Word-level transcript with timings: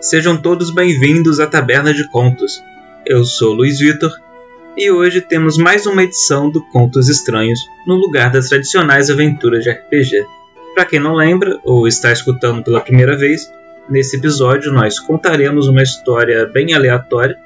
Sejam 0.00 0.36
todos 0.36 0.70
bem-vindos 0.70 1.40
à 1.40 1.48
Taberna 1.48 1.92
de 1.92 2.06
Contos. 2.08 2.62
Eu 3.04 3.24
sou 3.24 3.52
Luiz 3.52 3.80
Vitor 3.80 4.12
e 4.76 4.88
hoje 4.88 5.20
temos 5.20 5.58
mais 5.58 5.84
uma 5.84 6.04
edição 6.04 6.48
do 6.48 6.62
Contos 6.62 7.08
Estranhos 7.08 7.58
no 7.84 7.96
lugar 7.96 8.30
das 8.30 8.48
tradicionais 8.48 9.10
aventuras 9.10 9.64
de 9.64 9.70
RPG. 9.70 10.26
Para 10.74 10.84
quem 10.84 11.00
não 11.00 11.16
lembra 11.16 11.58
ou 11.64 11.88
está 11.88 12.12
escutando 12.12 12.62
pela 12.62 12.82
primeira 12.82 13.16
vez, 13.16 13.52
nesse 13.88 14.16
episódio 14.16 14.72
nós 14.72 15.00
contaremos 15.00 15.66
uma 15.66 15.82
história 15.82 16.46
bem 16.46 16.72
aleatória. 16.72 17.36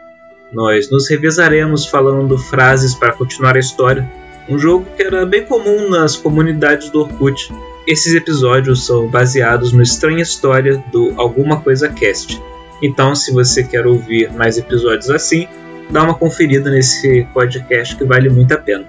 Nós 0.53 0.91
nos 0.91 1.09
revezaremos 1.09 1.87
falando 1.87 2.37
frases 2.37 2.95
para 2.95 3.13
continuar 3.13 3.57
a 3.57 3.61
história, 3.61 4.07
um 4.49 4.59
jogo 4.59 4.87
que 4.97 5.03
era 5.03 5.25
bem 5.25 5.47
comum 5.47 5.89
nas 5.89 6.15
comunidades 6.15 6.91
do 6.91 7.01
Orkut 7.01 7.51
esses 7.89 8.15
episódios 8.15 8.85
são 8.85 9.09
baseados 9.09 9.73
no 9.73 9.83
Estranha 9.83 10.23
História 10.23 10.85
do 10.93 11.15
Alguma 11.17 11.59
Coisa 11.59 11.89
Cast. 11.89 12.39
Então, 12.83 13.15
se 13.15 13.33
você 13.33 13.65
quer 13.65 13.87
ouvir 13.87 14.31
mais 14.31 14.59
episódios 14.59 15.09
assim, 15.09 15.49
dá 15.89 16.03
uma 16.03 16.15
conferida 16.15 16.71
nesse 16.71 17.27
podcast 17.33 17.97
que 17.97 18.05
vale 18.05 18.29
muito 18.29 18.53
a 18.53 18.59
pena. 18.59 18.85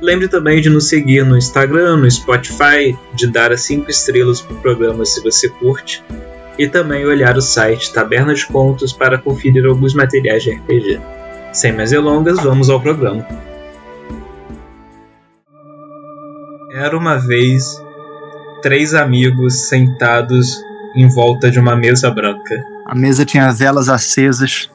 Lembre 0.00 0.28
também 0.28 0.62
de 0.62 0.70
nos 0.70 0.88
seguir 0.88 1.26
no 1.26 1.36
Instagram, 1.36 1.98
no 1.98 2.10
Spotify, 2.10 2.96
de 3.12 3.26
dar 3.26 3.52
as 3.52 3.60
5 3.62 3.90
estrelas 3.90 4.40
para 4.40 4.56
o 4.56 4.60
programa 4.60 5.04
se 5.04 5.22
você 5.22 5.50
curte, 5.50 6.02
e 6.58 6.66
também 6.66 7.04
olhar 7.04 7.36
o 7.36 7.42
site 7.42 7.92
Taberna 7.92 8.32
de 8.32 8.46
Contos 8.46 8.94
para 8.94 9.18
conferir 9.18 9.66
alguns 9.66 9.92
materiais 9.92 10.42
de 10.42 10.52
RPG. 10.52 10.98
Sem 11.52 11.72
mais 11.72 11.90
delongas, 11.90 12.40
vamos 12.42 12.70
ao 12.70 12.80
programa. 12.80 13.26
Era 16.72 16.96
uma 16.96 17.18
vez 17.18 17.86
três 18.62 18.94
amigos 18.94 19.68
sentados 19.68 20.62
em 20.94 21.08
volta 21.08 21.50
de 21.50 21.58
uma 21.58 21.76
mesa 21.76 22.10
branca. 22.10 22.64
A 22.86 22.94
mesa 22.94 23.24
tinha 23.24 23.52
velas 23.52 23.88
acesas 23.88 24.70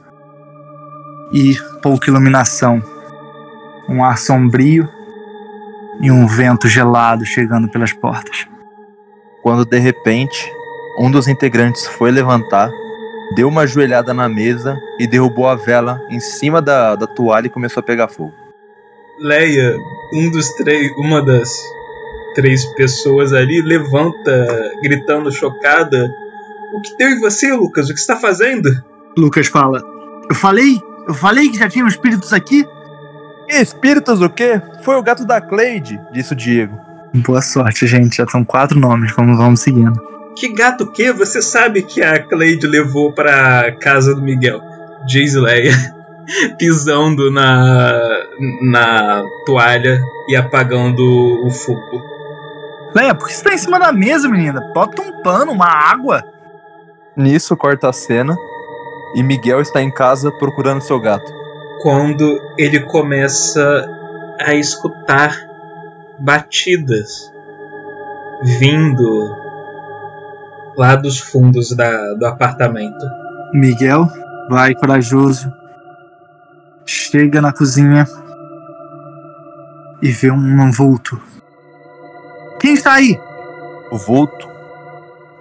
e 1.32 1.58
pouca 1.82 2.09
iluminação. 2.09 2.81
Um 3.89 4.04
ar 4.04 4.17
sombrio 4.17 4.88
e 6.00 6.11
um 6.11 6.26
vento 6.28 6.67
gelado 6.67 7.26
chegando 7.26 7.67
pelas 7.70 7.92
portas. 7.92 8.48
Quando 9.42 9.66
de 9.66 9.78
repente, 9.78 10.52
um 11.00 11.11
dos 11.11 11.28
integrantes 11.28 11.86
foi 11.86 12.11
levantar, 12.11 12.72
deu 13.36 13.48
uma 13.48 13.67
joelhada 13.67 14.14
na 14.14 14.30
mesa 14.30 14.80
e 15.00 15.08
derrubou 15.08 15.48
a 15.48 15.56
vela 15.56 16.00
em 16.09 16.20
cima 16.20 16.61
da, 16.61 16.95
da 16.95 17.08
toalha 17.08 17.48
e 17.48 17.50
começou 17.50 17.81
a 17.81 17.84
pegar 17.84 18.08
fogo. 18.08 18.34
Leia, 19.20 19.76
um 20.14 20.31
dos 20.31 20.50
três, 20.56 20.92
uma 20.98 21.22
das 21.22 21.52
três 22.34 22.66
pessoas 22.76 23.34
ali, 23.34 23.62
levanta, 23.62 24.72
gritando 24.81 25.31
chocada. 25.31 26.12
O 26.73 26.81
que 26.81 26.98
deu 26.98 27.09
em 27.09 27.20
você, 27.20 27.53
Lucas? 27.53 27.89
O 27.89 27.94
que 27.94 28.00
está 28.00 28.16
fazendo? 28.16 28.70
Lucas 29.17 29.48
fala: 29.48 29.84
Eu 30.30 30.36
falei, 30.36 30.81
eu 31.08 31.14
falei 31.14 31.50
que 31.50 31.58
já 31.58 31.70
tinham 31.70 31.88
espíritos 31.88 32.34
aqui. 32.34 32.66
Espíritos 33.50 34.22
o 34.22 34.30
quê? 34.30 34.61
Foi 34.84 34.95
o 34.95 35.04
gato 35.04 35.26
da 35.26 35.39
Cleide, 35.39 36.00
disse 36.11 36.34
o 36.34 36.36
Diego. 36.36 36.78
Boa 37.14 37.42
sorte, 37.42 37.86
gente. 37.86 38.17
Já 38.17 38.28
são 38.28 38.44
quatro 38.44 38.80
nomes, 38.80 39.11
como 39.11 39.38
vamos 39.38 39.59
seguindo. 39.59 40.02
Que 40.36 40.52
gato 40.52 40.86
o 40.86 40.92
quê? 40.92 41.11
Você 41.11 41.42
sabe 41.42 41.84
que 41.84 42.02
a 42.02 42.20
Cleide 42.23 42.66
levou 42.66 43.11
pra 43.11 43.72
casa 43.73 44.16
do 44.16 44.22
Miguel. 44.22 44.61
Diz 45.06 45.36
Leia, 45.36 45.73
pisando 46.58 47.30
na, 47.30 47.94
na 48.61 49.23
toalha 49.45 50.02
e 50.28 50.36
apagando 50.36 51.04
o 51.45 51.52
fogo. 51.52 52.12
Leia, 52.94 53.16
por 53.16 53.27
que 53.27 53.33
você 53.33 53.44
tá 53.44 53.53
em 53.53 53.58
cima 53.58 53.80
da 53.80 53.91
mesa, 53.91 54.30
menina? 54.30 54.61
Bota 54.73 55.02
um 55.02 55.22
pano, 55.23 55.52
uma 55.52 55.67
água. 55.67 56.23
Nisso 57.16 57.58
corta 57.58 57.89
a 57.89 57.94
cena 57.94 58.36
e 59.16 59.23
Miguel 59.23 59.61
está 59.61 59.81
em 59.81 59.91
casa 59.91 60.31
procurando 60.31 60.81
seu 60.81 60.99
gato. 60.99 61.31
Quando 61.81 62.39
ele 62.58 62.81
começa 62.81 63.88
a 64.39 64.53
escutar 64.53 65.36
batidas 66.20 67.32
vindo 68.43 69.36
lá 70.77 70.95
dos 70.95 71.20
fundos 71.20 71.76
da, 71.76 72.14
do 72.14 72.26
apartamento. 72.26 73.05
Miguel 73.53 74.08
vai 74.49 74.73
corajoso, 74.76 75.52
chega 76.86 77.42
na 77.42 77.53
cozinha 77.53 78.05
e 80.02 80.11
vê 80.11 80.32
um 80.32 80.71
vulto 80.71 81.20
quem 82.64 82.76
está 82.76 82.94
aí? 82.94 83.20
O 83.92 83.98
vulto, 83.98 84.48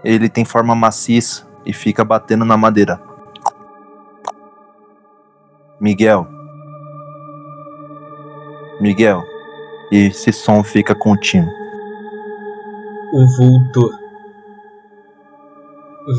ele 0.03 0.29
tem 0.29 0.45
forma 0.45 0.75
maciça 0.75 1.47
e 1.65 1.73
fica 1.73 2.05
batendo 2.05 2.45
na 2.45 2.57
madeira. 2.57 3.01
Miguel. 5.81 6.27
Miguel. 8.81 9.23
E 9.93 10.09
esse 10.09 10.33
som 10.33 10.65
fica 10.65 10.97
contínuo. 10.97 11.49
O 13.13 13.25
vulto 13.37 13.89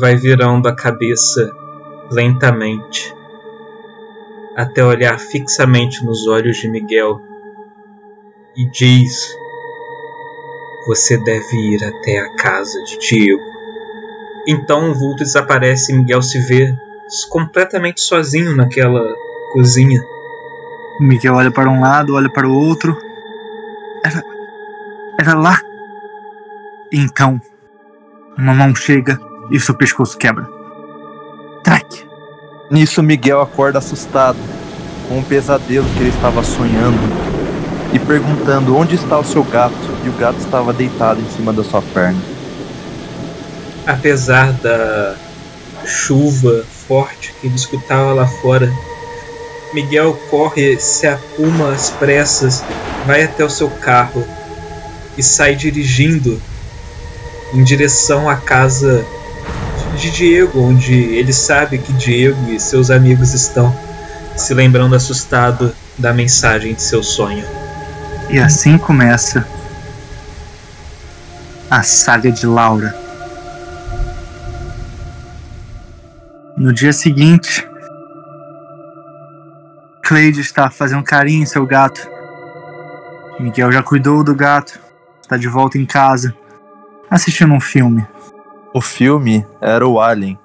vai 0.00 0.16
virando 0.16 0.66
a 0.68 0.74
cabeça 0.74 1.54
lentamente 2.10 3.14
até 4.56 4.82
olhar 4.82 5.20
fixamente 5.20 6.02
nos 6.02 6.26
olhos 6.26 6.56
de 6.56 6.66
Miguel 6.66 7.20
e 8.56 8.70
diz 8.70 9.43
você 10.86 11.16
deve 11.16 11.56
ir 11.56 11.84
até 11.84 12.18
a 12.18 12.30
casa 12.34 12.82
de 12.82 12.98
Diego. 12.98 13.42
Então 14.46 14.90
o 14.90 14.94
vulto 14.94 15.24
desaparece 15.24 15.92
e 15.92 15.96
Miguel 15.96 16.22
se 16.22 16.38
vê 16.38 16.74
completamente 17.28 18.00
sozinho 18.00 18.54
naquela 18.56 19.02
cozinha. 19.52 20.02
Miguel 21.00 21.34
olha 21.34 21.50
para 21.50 21.68
um 21.68 21.80
lado, 21.80 22.14
olha 22.14 22.30
para 22.30 22.48
o 22.48 22.54
outro. 22.54 22.96
Era. 24.04 24.22
Era 25.18 25.34
lá. 25.34 25.60
Então, 26.92 27.40
uma 28.36 28.54
mão 28.54 28.74
chega 28.74 29.18
e 29.50 29.58
seu 29.58 29.74
pescoço 29.74 30.16
quebra. 30.16 30.48
Track! 31.62 32.06
Nisso, 32.70 33.02
Miguel 33.02 33.40
acorda 33.40 33.78
assustado, 33.78 34.38
com 35.08 35.18
um 35.18 35.22
pesadelo 35.22 35.86
que 35.94 36.00
ele 36.00 36.10
estava 36.10 36.42
sonhando 36.42 37.43
e 37.94 37.98
perguntando 38.00 38.76
onde 38.76 38.96
está 38.96 39.16
o 39.16 39.24
seu 39.24 39.44
gato, 39.44 39.74
e 40.04 40.08
o 40.08 40.12
gato 40.12 40.38
estava 40.40 40.72
deitado 40.72 41.20
em 41.20 41.30
cima 41.30 41.52
da 41.52 41.62
sua 41.62 41.80
perna. 41.80 42.20
Apesar 43.86 44.52
da 44.52 45.14
chuva 45.86 46.64
forte 46.88 47.32
que 47.40 47.46
ele 47.46 47.54
escutava 47.54 48.12
lá 48.12 48.26
fora, 48.26 48.70
Miguel 49.72 50.18
corre, 50.28 50.76
se 50.80 51.06
apuma 51.06 51.70
às 51.70 51.90
pressas, 51.90 52.64
vai 53.06 53.22
até 53.22 53.44
o 53.44 53.50
seu 53.50 53.70
carro 53.70 54.26
e 55.16 55.22
sai 55.22 55.54
dirigindo 55.54 56.42
em 57.52 57.62
direção 57.62 58.28
à 58.28 58.34
casa 58.34 59.06
de 59.96 60.10
Diego, 60.10 60.60
onde 60.60 60.92
ele 60.92 61.32
sabe 61.32 61.78
que 61.78 61.92
Diego 61.92 62.50
e 62.50 62.58
seus 62.58 62.90
amigos 62.90 63.34
estão, 63.34 63.72
se 64.34 64.52
lembrando 64.52 64.96
assustado 64.96 65.72
da 65.96 66.12
mensagem 66.12 66.74
de 66.74 66.82
seu 66.82 67.00
sonho. 67.00 67.63
E 68.30 68.38
assim 68.38 68.78
começa 68.78 69.46
a 71.70 71.82
saga 71.82 72.30
de 72.30 72.46
Laura. 72.46 72.94
No 76.56 76.72
dia 76.72 76.92
seguinte, 76.92 77.68
Cleide 80.02 80.40
está 80.40 80.70
fazendo 80.70 81.02
carinho 81.02 81.42
em 81.42 81.46
seu 81.46 81.66
gato. 81.66 82.08
Miguel 83.38 83.72
já 83.72 83.82
cuidou 83.82 84.22
do 84.22 84.34
gato, 84.34 84.78
está 85.20 85.36
de 85.36 85.48
volta 85.48 85.78
em 85.78 85.84
casa, 85.84 86.34
assistindo 87.10 87.52
um 87.52 87.60
filme. 87.60 88.06
O 88.72 88.80
filme 88.80 89.46
era 89.60 89.86
o 89.86 90.00
Alien, 90.00 90.38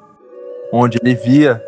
onde 0.71 0.97
ele 1.01 1.15
via 1.15 1.61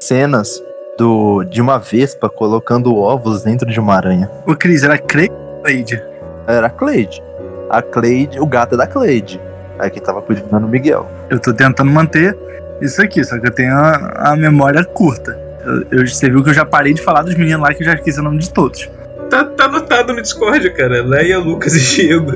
cenas 0.00 0.62
do, 0.98 1.44
de 1.44 1.60
uma 1.60 1.78
vespa 1.78 2.28
colocando 2.28 2.94
ovos 2.96 3.42
dentro 3.42 3.70
de 3.70 3.80
uma 3.80 3.94
aranha. 3.94 4.30
O 4.46 4.54
Cris, 4.54 4.82
era 4.82 4.98
Cleide 4.98 5.47
Cleide. 5.68 6.02
Era 6.46 6.68
a 6.68 6.70
Cleide. 6.70 7.22
A 7.68 7.82
Cleide, 7.82 8.40
o 8.40 8.46
gato 8.46 8.74
é 8.74 8.78
da 8.78 8.86
Cleide. 8.86 9.38
Aí 9.78 9.90
quem 9.90 10.02
tava 10.02 10.22
cuidando 10.22 10.64
o 10.64 10.68
Miguel. 10.68 11.06
Eu 11.28 11.38
tô 11.38 11.52
tentando 11.52 11.90
manter 11.90 12.36
isso 12.80 13.02
aqui, 13.02 13.22
só 13.22 13.38
que 13.38 13.46
eu 13.46 13.50
tenho 13.50 13.74
a, 13.74 14.30
a 14.32 14.36
memória 14.36 14.82
curta. 14.82 15.38
Eu, 15.64 15.98
eu, 15.98 16.06
você 16.06 16.30
viu 16.30 16.42
que 16.42 16.50
eu 16.50 16.54
já 16.54 16.64
parei 16.64 16.94
de 16.94 17.02
falar 17.02 17.22
dos 17.22 17.34
meninos 17.34 17.60
lá 17.60 17.74
que 17.74 17.82
eu 17.82 17.86
já 17.86 17.94
esqueci 17.94 18.18
o 18.18 18.22
nome 18.22 18.38
de 18.38 18.50
todos. 18.50 18.88
Tá, 19.28 19.44
tá 19.44 19.66
anotado 19.66 20.14
no 20.14 20.22
Discord, 20.22 20.70
cara. 20.70 21.02
Leia, 21.02 21.38
Lucas 21.38 21.76
e 21.76 21.80
Diego. 21.80 22.32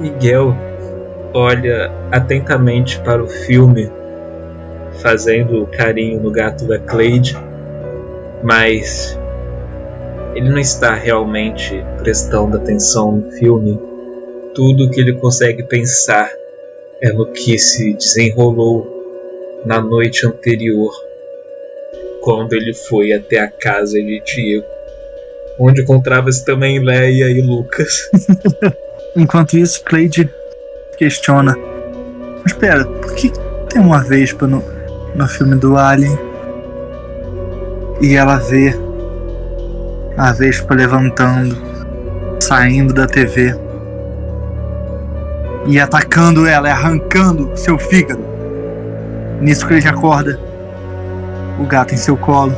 Miguel 0.00 0.56
olha 1.34 1.92
atentamente 2.10 2.98
para 3.00 3.22
o 3.22 3.28
filme, 3.28 3.92
fazendo 5.02 5.66
carinho 5.66 6.22
no 6.22 6.30
gato 6.30 6.66
da 6.66 6.78
Cleide, 6.78 7.36
mas 8.42 9.18
ele 10.36 10.50
não 10.50 10.58
está 10.58 10.94
realmente 10.94 11.82
prestando 11.96 12.58
atenção 12.58 13.10
no 13.10 13.30
filme. 13.32 13.80
Tudo 14.54 14.90
que 14.90 15.00
ele 15.00 15.14
consegue 15.14 15.62
pensar 15.62 16.30
é 17.00 17.10
no 17.10 17.32
que 17.32 17.58
se 17.58 17.94
desenrolou 17.94 18.86
na 19.64 19.80
noite 19.80 20.26
anterior, 20.26 20.92
quando 22.20 22.52
ele 22.52 22.74
foi 22.74 23.14
até 23.14 23.38
a 23.38 23.48
casa 23.48 23.94
de 23.94 24.20
Diego, 24.20 24.66
onde 25.58 25.80
encontrava-se 25.80 26.44
também 26.44 26.84
Leia 26.84 27.30
e 27.30 27.40
Lucas. 27.40 28.10
Enquanto 29.16 29.56
isso, 29.56 29.82
Cleide 29.84 30.30
questiona: 30.98 31.56
Mas 32.42 32.52
espera, 32.52 32.84
por 32.84 33.14
que 33.14 33.32
tem 33.70 33.80
uma 33.80 34.04
Vespa 34.04 34.46
no, 34.46 34.62
no 35.14 35.26
filme 35.26 35.56
do 35.56 35.78
Alien? 35.78 36.18
E 38.02 38.14
ela 38.14 38.36
vê 38.36 38.85
a 40.16 40.32
Vespa 40.32 40.74
levantando, 40.74 41.56
saindo 42.40 42.94
da 42.94 43.06
TV 43.06 43.54
e 45.66 45.78
atacando 45.78 46.46
ela, 46.46 46.70
arrancando 46.70 47.50
seu 47.54 47.78
fígado. 47.78 48.24
Nisso 49.40 49.66
que 49.66 49.74
ele 49.74 49.86
acorda, 49.86 50.40
o 51.60 51.66
gato 51.66 51.92
em 51.92 51.98
seu 51.98 52.16
colo. 52.16 52.54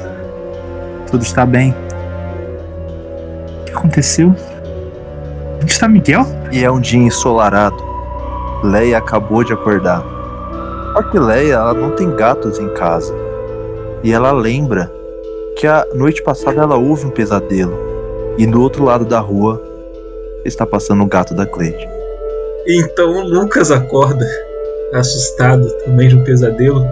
Tudo 1.10 1.24
está 1.24 1.44
bem. 1.44 1.74
O 3.60 3.64
que 3.64 3.72
aconteceu? 3.72 4.34
Onde 5.60 5.72
está 5.72 5.88
Miguel? 5.88 6.26
E 6.52 6.62
é 6.62 6.70
um 6.70 6.80
dia 6.80 7.00
ensolarado. 7.00 7.76
Leia 8.62 8.98
acabou 8.98 9.42
de 9.42 9.52
acordar. 9.52 10.04
Só 10.92 11.02
que 11.02 11.18
Leia 11.18 11.54
ela 11.54 11.74
não 11.74 11.90
tem 11.90 12.14
gatos 12.14 12.58
em 12.58 12.68
casa. 12.74 13.12
E 14.04 14.12
ela 14.12 14.30
lembra 14.30 14.97
que 15.58 15.66
a 15.66 15.84
noite 15.92 16.22
passada 16.22 16.62
ela 16.62 16.76
houve 16.76 17.04
um 17.04 17.10
pesadelo. 17.10 17.76
E 18.38 18.46
do 18.46 18.62
outro 18.62 18.84
lado 18.84 19.04
da 19.04 19.18
rua 19.18 19.60
está 20.44 20.64
passando 20.64 21.02
o 21.02 21.06
gato 21.06 21.34
da 21.34 21.44
Cleide. 21.44 21.88
Então 22.64 23.26
Lucas 23.26 23.72
acorda, 23.72 24.24
assustado 24.94 25.68
também 25.84 26.08
de 26.08 26.14
um 26.14 26.22
pesadelo. 26.22 26.86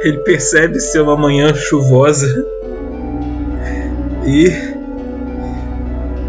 Ele 0.00 0.16
percebe 0.20 0.80
ser 0.80 1.00
uma 1.00 1.14
manhã 1.14 1.52
chuvosa 1.54 2.46
e 4.26 4.50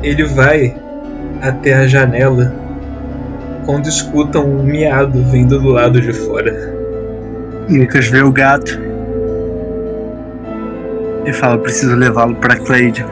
ele 0.03 0.25
vai 0.25 0.75
até 1.41 1.73
a 1.73 1.87
janela 1.87 2.53
quando 3.65 3.87
escuta 3.87 4.39
um 4.39 4.61
miado 4.61 5.23
vindo 5.23 5.57
do 5.57 5.69
lado 5.69 6.01
de 6.01 6.11
fora. 6.11 6.53
Lucas 7.69 8.07
vê 8.07 8.21
o 8.23 8.31
gato 8.31 8.88
e 11.25 11.33
fala: 11.33 11.57
preciso 11.57 11.95
levá-lo 11.95 12.35
para 12.35 12.57
Cleide. 12.57 13.05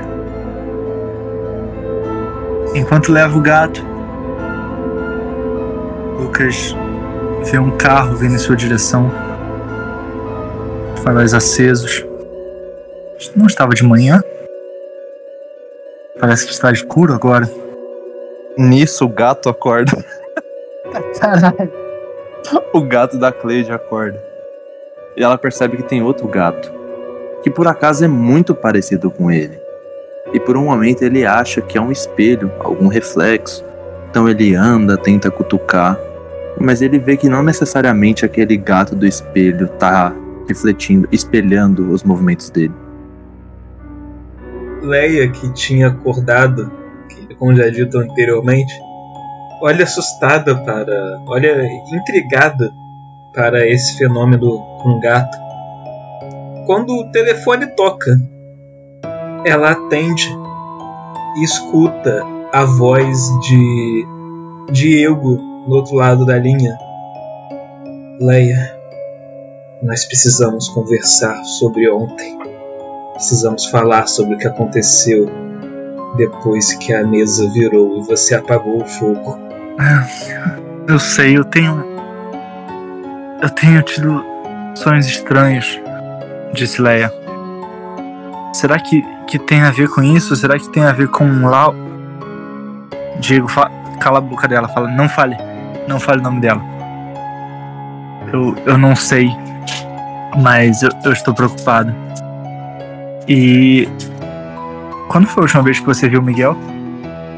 Enquanto 2.76 3.12
leva 3.12 3.38
o 3.38 3.42
gato, 3.42 3.84
Lucas 6.20 6.76
vê 7.50 7.58
um 7.58 7.76
carro 7.78 8.16
vindo 8.16 8.36
em 8.36 8.38
sua 8.38 8.56
direção, 8.56 9.12
faróis 11.04 11.34
acesos. 11.34 12.06
Não 13.36 13.48
estava 13.48 13.74
de 13.74 13.84
manhã? 13.84 14.22
Parece 16.20 16.46
que 16.46 16.52
está 16.52 16.72
escuro 16.72 17.14
agora. 17.14 17.50
Nisso 18.58 19.06
o 19.06 19.10
gato 19.10 19.50
acorda. 19.50 20.04
Caralho. 21.20 21.72
o 22.74 22.82
gato 22.82 23.18
da 23.18 23.32
Cleide 23.32 23.72
acorda. 23.72 24.22
E 25.16 25.24
ela 25.24 25.38
percebe 25.38 25.78
que 25.78 25.84
tem 25.84 26.04
outro 26.04 26.28
gato, 26.28 26.72
que 27.48 27.50
por 27.50 27.66
acaso 27.66 28.04
é 28.04 28.10
muito 28.10 28.54
parecido 28.54 29.10
com 29.10 29.32
ele. 29.32 29.58
E 30.34 30.40
por 30.40 30.58
um 30.58 30.66
momento 30.66 31.02
ele 31.04 31.26
acha 31.26 31.62
que 31.62 31.78
é 31.78 31.82
um 31.82 31.94
espelho, 31.94 32.52
algum 32.60 32.90
reflexo. 32.90 33.64
Então 34.10 34.28
ele 34.28 34.54
anda, 34.54 34.98
tenta 34.98 35.32
cutucar, 35.32 35.98
mas 36.60 36.82
ele 36.82 37.00
vê 37.00 37.16
que 37.16 37.30
não 37.30 37.42
necessariamente 37.42 38.26
aquele 38.26 38.58
gato 38.58 38.96
do 38.96 39.08
espelho 39.08 39.70
tá 39.80 40.14
refletindo, 40.46 41.08
espelhando 41.10 41.90
os 41.90 42.04
movimentos 42.04 42.50
dele. 42.50 42.74
Leia, 44.82 45.30
que 45.30 45.50
tinha 45.54 45.88
acordado, 45.88 46.70
como 47.40 47.56
já 47.56 47.70
dito 47.70 47.98
anteriormente, 47.98 48.74
olha 49.62 49.86
assustada 49.86 50.54
para. 50.54 51.22
olha 51.28 51.66
intrigada 51.94 52.74
para 53.34 53.66
esse 53.66 53.98
fenômeno 53.98 54.60
com 54.82 54.90
o 54.90 55.00
gato. 55.00 55.47
Quando 56.68 56.94
o 56.98 57.10
telefone 57.14 57.66
toca, 57.78 58.12
ela 59.46 59.72
atende 59.72 60.30
e 61.38 61.44
escuta 61.46 62.22
a 62.52 62.66
voz 62.66 63.18
de 63.40 64.06
Diego 64.74 65.38
no 65.66 65.76
outro 65.76 65.96
lado 65.96 66.26
da 66.26 66.38
linha. 66.38 66.78
Leia, 68.20 68.78
nós 69.82 70.04
precisamos 70.04 70.68
conversar 70.68 71.42
sobre 71.46 71.90
ontem. 71.90 72.38
Precisamos 73.14 73.68
falar 73.68 74.06
sobre 74.06 74.36
o 74.36 74.38
que 74.38 74.48
aconteceu 74.48 75.26
depois 76.18 76.74
que 76.74 76.94
a 76.94 77.08
mesa 77.08 77.50
virou 77.50 77.98
e 77.98 78.02
você 78.02 78.36
apagou 78.36 78.82
o 78.82 78.86
fogo. 78.86 79.40
Eu 80.86 81.00
sei, 81.00 81.38
eu 81.38 81.46
tenho. 81.46 81.82
Eu 83.42 83.50
tenho 83.52 83.82
tido 83.84 84.22
sonhos 84.76 85.06
estranhos, 85.06 85.80
disse 86.58 86.82
Leia. 86.82 87.14
Será 88.54 88.80
que, 88.80 89.06
que 89.28 89.38
tem 89.38 89.62
a 89.62 89.72
ver 89.72 89.88
com 89.90 90.02
isso? 90.02 90.36
Será 90.36 90.58
que 90.58 90.68
tem 90.70 90.84
a 90.84 90.92
ver 90.92 91.08
com 91.08 91.46
Lau? 91.46 91.76
Diego, 93.20 93.48
cala 94.00 94.18
a 94.18 94.22
boca 94.22 94.48
dela, 94.48 94.68
fala, 94.68 94.90
não 94.90 95.08
fale. 95.08 95.38
Não 95.88 96.00
fale 96.00 96.20
o 96.20 96.24
nome 96.24 96.42
dela. 96.42 96.62
Eu, 98.34 98.56
eu 98.66 98.78
não 98.78 98.96
sei, 98.96 99.30
mas 100.42 100.82
eu, 100.82 100.90
eu 101.06 101.14
estou 101.14 101.34
preocupado. 101.34 101.94
E. 103.28 103.88
Quando 105.08 105.28
foi 105.28 105.42
a 105.42 105.46
última 105.46 105.64
vez 105.64 105.80
que 105.80 105.86
você 105.86 106.10
viu 106.10 106.20
o 106.20 106.24
Miguel? 106.24 106.58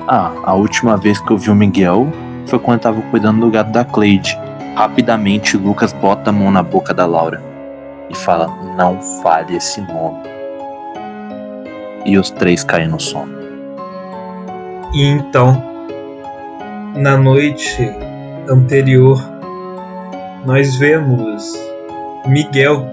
Ah, 0.07 0.31
a 0.43 0.53
última 0.53 0.97
vez 0.97 1.19
que 1.19 1.31
eu 1.31 1.37
vi 1.37 1.51
o 1.51 1.55
Miguel 1.55 2.11
foi 2.47 2.57
quando 2.57 2.77
eu 2.77 2.81
tava 2.81 3.01
cuidando 3.11 3.41
do 3.41 3.51
gato 3.51 3.71
da 3.71 3.85
Cleide. 3.85 4.35
Rapidamente, 4.75 5.55
Lucas 5.55 5.93
bota 5.93 6.31
a 6.31 6.33
mão 6.33 6.49
na 6.49 6.63
boca 6.63 6.93
da 6.93 7.05
Laura 7.05 7.48
e 8.09 8.15
fala: 8.15 8.47
Não 8.75 9.01
fale 9.21 9.55
esse 9.55 9.81
nome. 9.81 10.19
E 12.05 12.17
os 12.17 12.31
três 12.31 12.63
caem 12.63 12.87
no 12.87 12.99
sono. 12.99 13.37
E 14.93 15.03
então, 15.03 15.61
na 16.95 17.17
noite 17.17 17.89
anterior, 18.49 19.19
nós 20.45 20.75
vemos 20.75 21.53
Miguel 22.25 22.87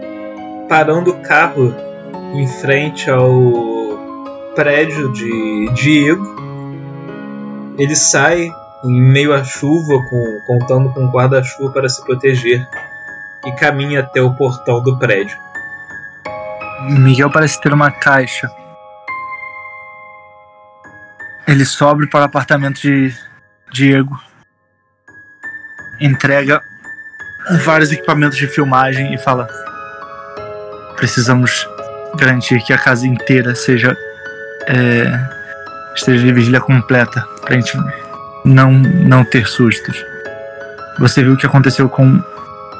parando 0.68 1.12
o 1.12 1.20
carro 1.20 1.74
em 2.34 2.46
frente 2.46 3.10
ao 3.10 3.30
prédio 4.54 5.12
de 5.12 5.70
Diego. 5.74 6.36
Ele 7.78 7.94
sai 7.94 8.50
em 8.84 9.00
meio 9.00 9.32
à 9.32 9.44
chuva, 9.44 9.94
com, 10.08 10.40
contando 10.46 10.92
com 10.92 11.04
um 11.04 11.10
guarda-chuva 11.10 11.70
para 11.72 11.88
se 11.88 12.04
proteger, 12.04 12.66
e 13.46 13.52
caminha 13.52 14.00
até 14.00 14.20
o 14.20 14.34
portão 14.34 14.82
do 14.82 14.98
prédio. 14.98 15.36
Miguel 16.90 17.30
parece 17.30 17.60
ter 17.60 17.72
uma 17.72 17.90
caixa. 17.90 18.50
Ele 21.46 21.64
sobe 21.64 22.08
para 22.08 22.20
o 22.20 22.24
apartamento 22.24 22.80
de 22.80 23.14
Diego 23.72 24.18
entrega 26.00 26.60
vários 27.64 27.92
equipamentos 27.92 28.36
de 28.36 28.46
filmagem 28.46 29.14
e 29.14 29.18
fala: 29.18 29.48
precisamos 30.96 31.68
garantir 32.16 32.62
que 32.62 32.72
a 32.72 32.78
casa 32.78 33.06
inteira 33.06 33.54
seja 33.54 33.96
é, 34.66 35.28
esteja 35.94 36.24
de 36.24 36.32
vigília 36.32 36.60
completa 36.60 37.22
pra 37.42 37.54
gente 37.54 37.76
não 38.44 38.72
não 38.72 39.24
ter 39.24 39.46
sustos. 39.46 40.04
Você 40.98 41.22
viu 41.22 41.34
o 41.34 41.36
que 41.36 41.46
aconteceu 41.46 41.88
com 41.88 42.22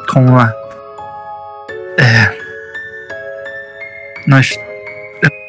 com 0.06 0.38
a 0.38 0.52
é, 1.98 2.36
nós 4.26 4.56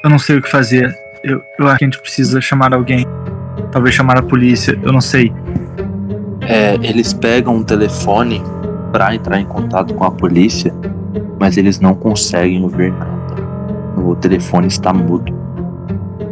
eu 0.07 0.09
não 0.09 0.19
sei 0.19 0.37
o 0.37 0.41
que 0.41 0.49
fazer. 0.49 0.97
Eu, 1.23 1.43
eu 1.59 1.67
acho 1.67 1.79
que 1.79 1.83
a 1.83 1.87
gente 1.87 1.99
precisa 1.99 2.39
chamar 2.39 2.73
alguém. 2.73 3.05
Talvez 3.71 3.93
chamar 3.93 4.17
a 4.17 4.21
polícia. 4.21 4.79
Eu 4.81 4.93
não 4.93 5.01
sei. 5.01 5.33
É, 6.41 6.75
eles 6.75 7.13
pegam 7.13 7.55
um 7.55 7.63
telefone 7.63 8.41
para 8.91 9.13
entrar 9.13 9.39
em 9.39 9.45
contato 9.45 9.93
com 9.93 10.05
a 10.05 10.11
polícia, 10.11 10.73
mas 11.37 11.57
eles 11.57 11.79
não 11.79 11.93
conseguem 11.93 12.63
ouvir 12.63 12.93
nada. 12.93 13.17
O 13.97 14.15
telefone 14.15 14.67
está 14.67 14.93
mudo. 14.93 15.35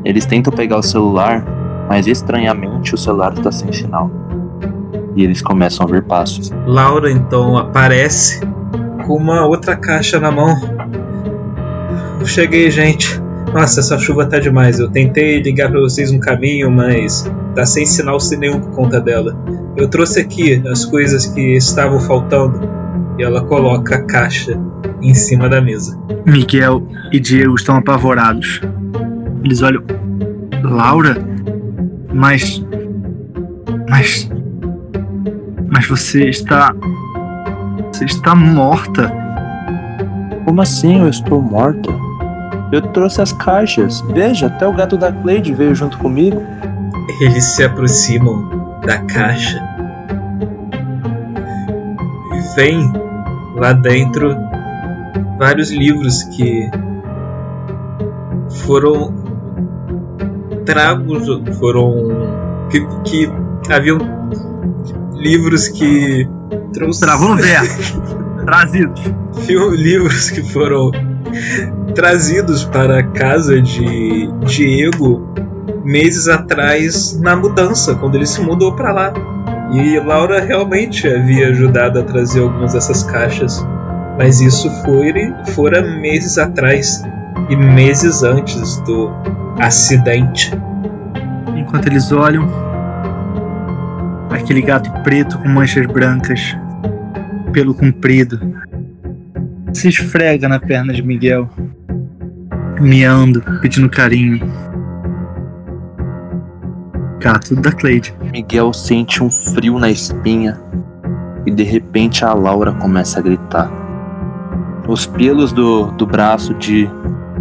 Eles 0.05 0.25
tentam 0.25 0.53
pegar 0.53 0.77
o 0.77 0.84
celular, 0.84 1.44
mas 1.89 2.08
estranhamente 2.08 2.94
o 2.94 2.98
celular 2.98 3.34
está 3.34 3.51
sem 3.51 3.74
sinal. 3.74 4.10
E 5.15 5.24
eles 5.24 5.41
começam 5.41 5.86
a 5.86 5.89
ver 5.89 6.03
passos. 6.03 6.51
Laura 6.65 7.10
então 7.10 7.57
aparece 7.57 8.41
com 9.05 9.15
uma 9.15 9.45
outra 9.45 9.75
caixa 9.75 10.19
na 10.19 10.31
mão. 10.31 10.55
Cheguei, 12.25 12.69
gente. 12.72 13.22
Nossa, 13.53 13.79
essa 13.79 13.98
chuva 13.98 14.25
tá 14.25 14.39
demais. 14.39 14.79
Eu 14.79 14.89
tentei 14.89 15.41
ligar 15.41 15.69
para 15.72 15.79
vocês 15.79 16.12
um 16.12 16.19
caminho, 16.19 16.69
mas 16.69 17.31
tá 17.55 17.65
sem 17.65 17.86
sinal 17.86 18.19
sem 18.19 18.38
nenhum 18.38 18.60
por 18.60 18.72
conta 18.72 19.00
dela. 19.00 19.38
Eu 19.77 19.88
trouxe 19.88 20.19
aqui 20.19 20.62
as 20.67 20.84
coisas 20.84 21.25
que 21.27 21.55
estavam 21.55 22.00
faltando. 22.00 22.67
E 23.17 23.24
ela 23.24 23.41
coloca 23.45 23.95
a 23.95 24.01
caixa 24.03 24.60
em 25.01 25.13
cima 25.13 25.48
da 25.48 25.62
mesa. 25.62 25.98
Miguel 26.25 26.86
e 27.13 27.19
Diego 27.19 27.55
estão 27.55 27.77
apavorados. 27.77 28.60
Eles 29.41 29.62
olham. 29.62 29.84
Laura? 30.63 31.15
Mas. 32.13 32.62
Mas. 33.89 34.29
Mas 35.75 35.88
você 35.88 36.29
está. 36.29 36.74
Você 37.91 38.05
está 38.05 38.34
morta. 38.34 39.12
Como 40.46 40.62
assim 40.62 41.01
eu 41.01 41.10
estou 41.10 41.41
morta? 41.41 41.91
Eu 42.72 42.82
trouxe 42.82 43.22
as 43.22 43.34
caixas. 43.34 44.00
Veja, 44.13 44.48
até 44.48 44.65
o 44.65 44.72
gato 44.72 44.96
da 44.96 45.12
Cleide 45.12 45.53
veio 45.53 45.75
junto 45.75 45.98
comigo. 45.98 46.41
Eles 47.20 47.44
se 47.44 47.65
aproximam 47.65 48.79
da 48.86 49.00
caixa 49.00 49.62
e 52.34 52.55
vem 52.55 52.94
lá 53.58 53.74
dentro 53.74 54.34
vários 55.38 55.72
livros 55.72 56.24
que 56.24 56.72
foram 58.65 59.13
tragos, 60.65 61.27
foram 61.60 62.08
que, 62.70 62.79
que 63.03 63.29
haviam 63.74 64.14
livros 65.25 65.67
que 65.67 66.29
trouxeram 66.72 67.17
Travou 67.17 67.36
no 67.36 67.41
verbo. 67.41 68.46
Trazidos. 68.46 69.01
livros 69.75 70.29
que 70.29 70.44
foram 70.44 70.91
trazidos 71.96 72.63
para 72.63 73.00
a 73.00 73.03
casa 73.03 73.60
de 73.60 74.29
Diego 74.46 75.34
meses 75.84 76.27
atrás 76.27 77.20
na 77.20 77.36
mudança, 77.36 77.96
quando 77.96 78.15
ele 78.15 78.27
se 78.27 78.39
mudou 78.39 78.75
para 78.75 78.91
lá. 78.91 79.13
E 79.74 80.00
Laura 80.00 80.39
realmente 80.41 81.08
havia 81.08 81.50
ajudado 81.50 82.00
a 82.00 82.03
trazer 82.03 82.41
algumas 82.41 82.74
dessas 82.74 83.03
caixas, 83.03 83.65
mas 84.17 84.39
isso 84.39 84.70
foi 84.84 85.34
fora 85.55 85.82
meses 85.82 86.38
atrás 86.38 87.03
e 87.50 87.55
meses 87.55 88.22
antes 88.22 88.77
do 88.82 89.10
acidente. 89.60 90.51
Enquanto 91.55 91.88
eles 91.88 92.12
olham, 92.12 92.64
aquele 94.45 94.61
gato 94.61 94.91
preto 95.01 95.39
com 95.39 95.49
manchas 95.49 95.87
brancas, 95.87 96.55
pelo 97.51 97.73
comprido, 97.73 98.39
se 99.73 99.89
esfrega 99.89 100.47
na 100.47 100.59
perna 100.59 100.93
de 100.93 101.01
Miguel, 101.01 101.49
miando, 102.79 103.41
pedindo 103.59 103.89
carinho. 103.89 104.39
Gato 107.19 107.55
da 107.55 107.71
Cleide. 107.71 108.13
Miguel 108.31 108.71
sente 108.71 109.23
um 109.23 109.31
frio 109.31 109.79
na 109.79 109.89
espinha 109.89 110.59
e 111.47 111.49
de 111.49 111.63
repente 111.63 112.23
a 112.23 112.31
Laura 112.31 112.71
começa 112.73 113.17
a 113.19 113.23
gritar. 113.23 113.71
Os 114.87 115.07
pelos 115.07 115.51
do, 115.51 115.87
do 115.93 116.05
braço 116.05 116.53
de. 116.53 116.87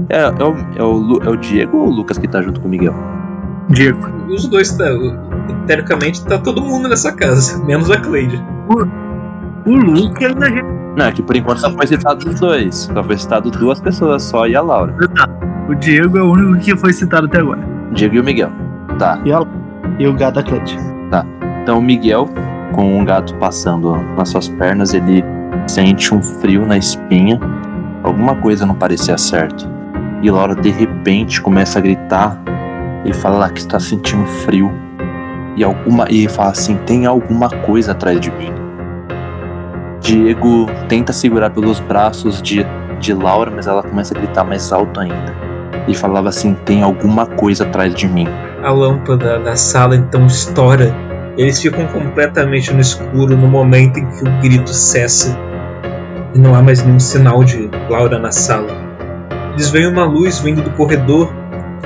É, 0.09 0.23
é, 0.23 0.29
o, 0.29 0.57
é, 0.75 0.83
o, 0.83 1.23
é 1.23 1.29
o 1.29 1.37
Diego 1.37 1.77
ou 1.77 1.89
o 1.89 1.91
Lucas 1.91 2.17
que 2.17 2.27
tá 2.27 2.41
junto 2.41 2.63
com 2.63 2.67
o 2.67 2.71
Miguel? 2.71 2.95
Diego. 3.69 4.01
Os 4.31 4.49
dois, 4.49 4.73
tá, 4.73 4.87
teoricamente, 5.67 6.25
tá 6.25 6.39
todo 6.39 6.63
mundo 6.63 6.89
nessa 6.89 7.13
casa, 7.13 7.63
menos 7.65 7.91
a 7.91 8.01
Cleide. 8.01 8.43
O 9.67 9.75
Lucas 9.75 10.35
a 10.41 10.47
gente 10.47 10.63
Não, 10.97 11.07
é 11.07 11.13
que 11.13 11.23
por 11.23 11.37
enquanto 11.37 11.61
só 11.61 11.71
foi 11.71 11.87
citado 11.87 12.29
os 12.29 12.39
dois. 12.39 12.91
Só 12.93 13.03
foi 13.03 13.19
citado 13.19 13.51
duas 13.51 13.81
pessoas 13.81 14.23
só 14.23 14.47
e 14.47 14.55
a 14.55 14.61
Laura. 14.61 14.95
O 15.69 15.75
Diego 15.75 16.19
é 16.19 16.23
o 16.23 16.33
único 16.33 16.63
que 16.63 16.77
foi 16.77 16.93
citado 16.93 17.27
até 17.27 17.39
agora. 17.39 17.61
Diego 17.93 18.17
e 18.17 18.21
o 18.21 18.25
Miguel. 18.25 18.51
Tá. 18.99 19.19
E 19.99 20.07
o 20.07 20.13
gato 20.13 20.35
da 20.35 20.43
Cleide. 20.43 20.79
Então 21.65 21.79
o 21.79 21.83
Miguel, 21.83 22.29
com 22.75 22.99
um 22.99 23.07
gato 23.07 23.35
passando 23.37 23.97
nas 24.19 24.29
suas 24.29 24.51
pernas, 24.51 24.93
ele 24.93 25.25
sente 25.67 26.15
um 26.15 26.23
frio 26.23 26.67
na 26.67 26.77
espinha. 26.77 27.41
Alguma 28.03 28.37
coisa 28.37 28.67
não 28.67 28.75
parecia 28.75 29.17
certo. 29.17 29.67
E 30.21 30.31
Laura 30.31 30.55
de 30.55 30.69
repente 30.69 31.41
começa 31.41 31.79
a 31.79 31.83
gritar 31.83 32.39
e 33.07 33.15
fala 33.15 33.49
que 33.49 33.61
está 33.61 33.81
sentindo 33.81 34.27
frio. 34.27 34.71
E 35.57 35.63
alguma 35.63 36.07
e 36.11 36.29
fala 36.29 36.51
assim, 36.51 36.77
tem 36.79 37.07
alguma 37.07 37.49
coisa 37.49 37.93
atrás 37.93 38.21
de 38.21 38.31
mim. 38.31 38.53
Diego 40.01 40.67
tenta 40.89 41.13
segurar 41.13 41.51
pelos 41.51 41.81
braços 41.81 42.43
de, 42.43 42.67
de 43.01 43.15
Laura, 43.15 43.51
mas 43.51 43.67
ela 43.67 43.83
começa 43.83 44.15
a 44.15 44.19
gritar 44.19 44.45
mais 44.45 44.73
alto 44.73 45.01
ainda. 45.01 45.35
E 45.87 45.95
falava 45.95 46.29
assim, 46.29 46.55
tem 46.65 46.83
alguma 46.83 47.27
coisa 47.27 47.65
atrás 47.65 47.95
de 47.95 48.09
mim. 48.09 48.27
A 48.63 48.71
lâmpada 48.71 49.39
da 49.39 49.57
sala 49.57 49.97
então 49.97 50.27
estoura. 50.27 50.95
Eles 51.37 51.61
ficam 51.61 51.87
completamente 51.87 52.73
no 52.73 52.81
escuro 52.81 53.37
no 53.37 53.49
momento 53.49 53.99
em 53.99 54.07
que 54.07 54.29
o 54.29 54.41
grito 54.41 54.71
cessa. 54.71 55.37
E 56.35 56.39
não 56.39 56.55
há 56.55 56.63
mais 56.63 56.83
nenhum 56.85 57.01
sinal 57.01 57.45
de 57.45 57.71
Laura 57.89 58.19
na 58.19 58.31
sala. 58.31 58.71
Eles 59.53 59.71
veem 59.71 59.87
uma 59.87 60.05
luz 60.05 60.39
vindo 60.41 60.63
do 60.63 60.71
corredor 60.71 61.33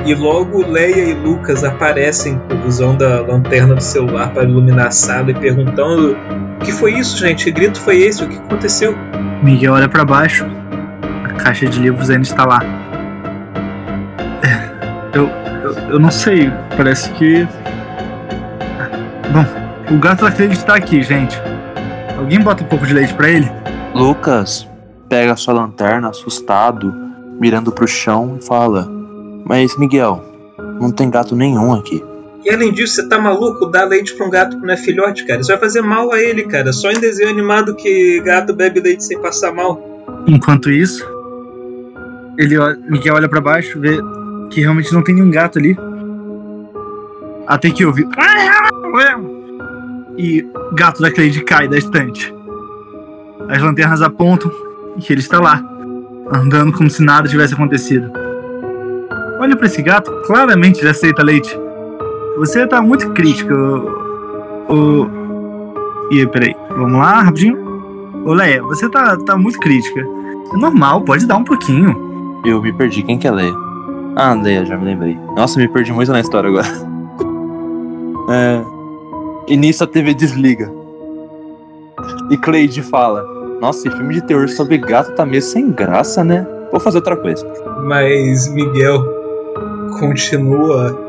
e 0.04 0.14
logo 0.14 0.66
Leia 0.66 1.10
e 1.10 1.14
Lucas 1.14 1.64
aparecem 1.64 2.40
usando 2.66 3.02
a 3.02 3.20
lanterna 3.20 3.74
do 3.74 3.82
celular 3.82 4.32
para 4.32 4.44
iluminar 4.44 4.86
a 4.86 4.90
sala 4.90 5.30
e 5.30 5.34
perguntando: 5.34 6.16
O 6.60 6.64
que 6.64 6.72
foi 6.72 6.94
isso, 6.94 7.18
gente? 7.18 7.44
Que 7.44 7.50
grito 7.50 7.80
foi 7.80 7.98
esse? 7.98 8.24
O 8.24 8.28
que 8.28 8.36
aconteceu? 8.36 8.96
Miguel 9.42 9.74
olha 9.74 9.88
pra 9.88 10.04
baixo. 10.04 10.46
A 11.24 11.32
caixa 11.34 11.66
de 11.66 11.78
livros 11.80 12.10
ainda 12.10 12.22
está 12.22 12.44
lá. 12.44 12.60
Eu, 15.14 15.30
eu, 15.64 15.72
eu 15.92 15.98
não 15.98 16.10
sei. 16.10 16.52
Parece 16.76 17.10
que. 17.12 17.48
Bom, 19.32 19.94
o 19.94 19.98
gato 19.98 20.24
da 20.24 20.30
Cleide 20.30 20.54
está 20.54 20.76
aqui, 20.76 21.02
gente. 21.02 21.40
Alguém 22.18 22.40
bota 22.40 22.62
um 22.62 22.66
pouco 22.66 22.86
de 22.86 22.92
leite 22.92 23.14
pra 23.14 23.28
ele? 23.28 23.50
Lucas 23.94 24.68
pega 25.08 25.34
sua 25.34 25.54
lanterna, 25.54 26.10
assustado, 26.10 26.94
mirando 27.40 27.72
pro 27.72 27.88
chão 27.88 28.36
e 28.40 28.44
fala: 28.44 28.97
Mas 29.44 29.76
Miguel, 29.78 30.22
não 30.80 30.90
tem 30.90 31.10
gato 31.10 31.34
nenhum 31.34 31.72
aqui. 31.72 32.02
E 32.44 32.50
além 32.50 32.72
disso, 32.72 32.94
você 32.94 33.08
tá 33.08 33.18
maluco? 33.18 33.66
Dar 33.66 33.84
leite 33.84 34.14
pra 34.14 34.26
um 34.26 34.30
gato 34.30 34.58
que 34.58 34.64
não 34.64 34.72
é 34.72 34.76
filhote, 34.76 35.26
cara. 35.26 35.40
Isso 35.40 35.50
vai 35.50 35.58
fazer 35.58 35.82
mal 35.82 36.12
a 36.12 36.20
ele, 36.20 36.44
cara. 36.44 36.72
Só 36.72 36.90
em 36.90 37.00
desenho 37.00 37.28
animado 37.28 37.74
que 37.74 38.20
gato 38.20 38.54
bebe 38.54 38.80
leite 38.80 39.04
sem 39.04 39.20
passar 39.20 39.52
mal. 39.52 39.80
Enquanto 40.26 40.70
isso, 40.70 41.04
ele 42.38 42.56
olha, 42.56 42.78
Miguel 42.88 43.16
olha 43.16 43.28
pra 43.28 43.40
baixo, 43.40 43.80
vê 43.80 43.98
que 44.50 44.60
realmente 44.60 44.92
não 44.92 45.02
tem 45.02 45.14
nenhum 45.14 45.30
gato 45.30 45.58
ali. 45.58 45.76
Até 47.46 47.70
que 47.70 47.84
ouve. 47.84 48.06
E 50.16 50.42
o 50.42 50.74
gato 50.74 51.02
da 51.02 51.10
Cleide 51.10 51.42
cai 51.42 51.68
da 51.68 51.76
estante. 51.76 52.32
As 53.48 53.62
lanternas 53.62 54.02
apontam 54.02 54.50
e 54.96 55.12
ele 55.12 55.20
está 55.20 55.40
lá, 55.40 55.62
andando 56.32 56.72
como 56.72 56.90
se 56.90 57.02
nada 57.02 57.28
tivesse 57.28 57.54
acontecido. 57.54 58.10
Olha 59.38 59.56
pra 59.56 59.66
esse 59.66 59.80
gato, 59.82 60.10
claramente 60.26 60.80
ele 60.80 60.90
aceita 60.90 61.22
leite. 61.22 61.56
Você 62.38 62.66
tá 62.66 62.82
muito 62.82 63.10
crítico. 63.12 63.52
O. 64.68 64.74
o... 64.74 66.08
E 66.10 66.20
aí, 66.20 66.26
peraí, 66.26 66.56
vamos 66.70 66.98
lá, 66.98 67.22
rapidinho. 67.22 67.56
Ô 68.24 68.32
Leia, 68.32 68.62
você 68.62 68.88
tá, 68.88 69.16
tá 69.16 69.36
muito 69.36 69.58
crítica. 69.58 70.00
É 70.00 70.56
normal, 70.56 71.02
pode 71.02 71.26
dar 71.26 71.36
um 71.36 71.44
pouquinho. 71.44 72.40
Eu 72.44 72.60
me 72.60 72.72
perdi, 72.72 73.02
quem 73.02 73.18
que 73.18 73.28
é 73.28 73.30
Leia? 73.30 73.54
Ah, 74.16 74.34
Leia, 74.34 74.64
já 74.64 74.76
me 74.76 74.86
lembrei. 74.86 75.18
Nossa, 75.36 75.58
me 75.58 75.68
perdi 75.68 75.92
muito 75.92 76.10
na 76.12 76.20
história 76.20 76.48
agora. 76.48 76.66
É... 78.30 78.62
E 79.46 79.56
nisso 79.56 79.82
a 79.82 79.86
TV 79.86 80.12
desliga. 80.12 80.70
E 82.30 82.36
Cleide 82.36 82.82
fala: 82.82 83.24
Nossa, 83.58 83.88
esse 83.88 83.96
filme 83.96 84.12
de 84.12 84.20
terror 84.20 84.46
sobre 84.50 84.76
gato 84.76 85.14
tá 85.14 85.24
meio 85.24 85.40
sem 85.40 85.70
graça, 85.70 86.22
né? 86.22 86.46
Vou 86.70 86.78
fazer 86.78 86.98
outra 86.98 87.16
coisa. 87.16 87.42
Mas 87.84 88.52
Miguel 88.52 89.17
continua 89.98 91.06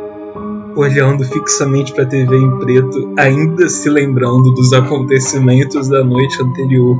olhando 0.75 1.23
fixamente 1.25 1.93
pra 1.93 2.05
TV 2.05 2.37
em 2.37 2.59
preto, 2.59 3.13
ainda 3.17 3.67
se 3.67 3.89
lembrando 3.89 4.51
dos 4.53 4.71
acontecimentos 4.73 5.89
da 5.89 6.03
noite 6.03 6.41
anterior. 6.41 6.97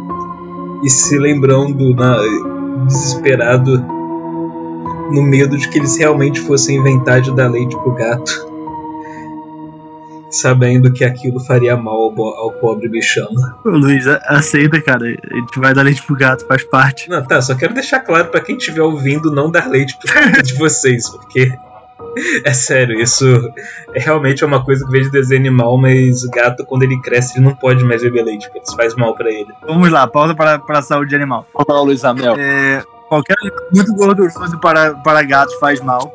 E 0.84 0.90
se 0.90 1.18
lembrando 1.18 1.94
na... 1.94 2.18
desesperado 2.86 3.80
no 5.12 5.22
medo 5.24 5.58
de 5.58 5.68
que 5.70 5.78
eles 5.80 5.98
realmente 5.98 6.40
fossem 6.40 6.78
inventar 6.78 7.20
de 7.22 7.36
dar 7.36 7.50
leite 7.50 7.76
pro 7.78 7.94
gato. 7.94 8.48
Sabendo 10.32 10.94
que 10.94 11.04
aquilo 11.04 11.40
faria 11.40 11.76
mal 11.76 11.96
ao, 11.96 12.22
ao 12.24 12.52
pobre 12.54 12.88
bichão. 12.88 13.28
Ô, 13.66 13.70
Luiz, 13.70 14.08
a- 14.08 14.22
aceita, 14.28 14.80
cara. 14.80 15.04
A 15.06 15.36
gente 15.36 15.60
vai 15.60 15.74
dar 15.74 15.82
leite 15.82 16.04
pro 16.04 16.16
gato, 16.16 16.46
faz 16.46 16.64
parte. 16.64 17.10
Não, 17.10 17.24
tá, 17.26 17.42
só 17.42 17.56
quero 17.56 17.74
deixar 17.74 18.02
claro 18.02 18.28
pra 18.28 18.40
quem 18.40 18.56
estiver 18.56 18.82
ouvindo 18.84 19.32
não 19.32 19.50
dar 19.50 19.68
leite 19.68 19.98
pro 19.98 20.14
gato 20.14 20.44
de 20.44 20.54
vocês, 20.54 21.10
porque 21.10 21.52
é 22.46 22.54
sério, 22.54 23.00
isso 23.00 23.26
é 23.94 24.00
realmente 24.00 24.44
uma 24.44 24.64
coisa 24.64 24.86
que 24.86 24.92
vejo 24.92 25.06
de 25.06 25.12
desenho 25.12 25.42
animal, 25.42 25.78
mas 25.78 26.24
gato 26.26 26.66
quando 26.66 26.84
ele 26.84 27.00
cresce 27.02 27.38
ele 27.38 27.46
não 27.46 27.56
pode 27.56 27.84
mais 27.84 28.02
beber 28.02 28.24
leite, 28.24 28.48
porque 28.48 28.62
isso 28.68 28.76
faz 28.76 28.96
mal 28.96 29.16
pra 29.16 29.30
ele. 29.30 29.48
Vamos 29.66 29.90
lá, 29.90 30.08
pausa 30.08 30.36
para, 30.36 30.60
para 30.60 30.80
a 30.80 30.82
saúde 30.82 31.16
animal. 31.16 31.46
Olá, 31.54 31.82
Luiz 31.82 32.04
Amel. 32.04 32.36
É, 32.38 32.84
qualquer 33.08 33.36
alimento 33.42 33.64
muito 33.74 33.94
gorduroso 33.94 34.60
para, 34.60 34.94
para 34.96 35.24
gatos 35.24 35.56
faz 35.56 35.82
mal. 35.82 36.12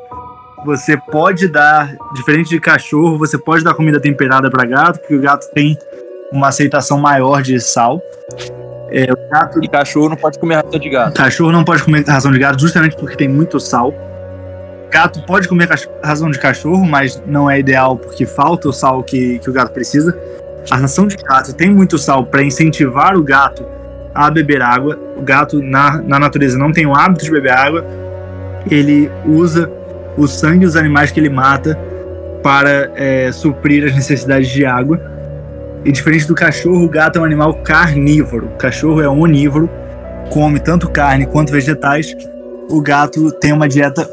Você 0.64 0.96
pode 0.96 1.46
dar, 1.46 1.94
diferente 2.14 2.48
de 2.48 2.58
cachorro, 2.58 3.18
você 3.18 3.36
pode 3.36 3.62
dar 3.62 3.74
comida 3.74 4.00
temperada 4.00 4.50
para 4.50 4.64
gato, 4.64 4.98
porque 5.00 5.14
o 5.14 5.20
gato 5.20 5.46
tem 5.52 5.76
uma 6.32 6.48
aceitação 6.48 6.98
maior 6.98 7.42
de 7.42 7.60
sal. 7.60 8.00
É, 8.90 9.12
o 9.12 9.30
gato 9.30 9.62
E 9.62 9.68
cachorro 9.68 10.08
não 10.08 10.16
pode 10.16 10.38
comer 10.38 10.56
ração 10.56 10.78
de 10.78 10.88
gato. 10.88 11.14
Cachorro 11.14 11.52
não 11.52 11.64
pode 11.64 11.82
comer 11.82 12.04
ração 12.06 12.32
de 12.32 12.38
gato 12.38 12.60
justamente 12.60 12.96
porque 12.96 13.16
tem 13.16 13.28
muito 13.28 13.60
sal. 13.60 13.92
Gato 14.94 15.20
pode 15.22 15.48
comer 15.48 15.68
ração 16.00 16.30
de 16.30 16.38
cachorro, 16.38 16.86
mas 16.86 17.20
não 17.26 17.50
é 17.50 17.58
ideal 17.58 17.96
porque 17.96 18.24
falta 18.24 18.68
o 18.68 18.72
sal 18.72 19.02
que, 19.02 19.40
que 19.40 19.50
o 19.50 19.52
gato 19.52 19.72
precisa. 19.72 20.16
A 20.70 20.76
ração 20.76 21.08
de 21.08 21.16
gato 21.16 21.52
tem 21.52 21.68
muito 21.68 21.98
sal 21.98 22.24
para 22.24 22.44
incentivar 22.44 23.16
o 23.16 23.22
gato 23.24 23.66
a 24.14 24.30
beber 24.30 24.62
água. 24.62 24.96
O 25.16 25.22
gato 25.22 25.60
na, 25.60 26.00
na 26.00 26.20
natureza 26.20 26.56
não 26.56 26.72
tem 26.72 26.86
o 26.86 26.94
hábito 26.94 27.24
de 27.24 27.30
beber 27.32 27.50
água. 27.50 27.84
Ele 28.70 29.10
usa 29.26 29.68
o 30.16 30.28
sangue 30.28 30.64
dos 30.64 30.76
animais 30.76 31.10
que 31.10 31.18
ele 31.18 31.28
mata 31.28 31.76
para 32.40 32.92
é, 32.94 33.32
suprir 33.32 33.84
as 33.84 33.96
necessidades 33.96 34.48
de 34.48 34.64
água. 34.64 35.00
E 35.84 35.90
diferente 35.90 36.28
do 36.28 36.36
cachorro, 36.36 36.84
o 36.84 36.88
gato 36.88 37.18
é 37.18 37.20
um 37.20 37.24
animal 37.24 37.52
carnívoro. 37.54 38.46
O 38.46 38.56
cachorro 38.56 39.02
é 39.02 39.08
onívoro 39.08 39.68
come 40.30 40.60
tanto 40.60 40.88
carne 40.88 41.26
quanto 41.26 41.52
vegetais, 41.52 42.16
o 42.70 42.80
gato 42.80 43.30
tem 43.32 43.52
uma 43.52 43.68
dieta 43.68 44.08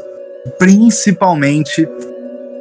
principalmente 0.58 1.88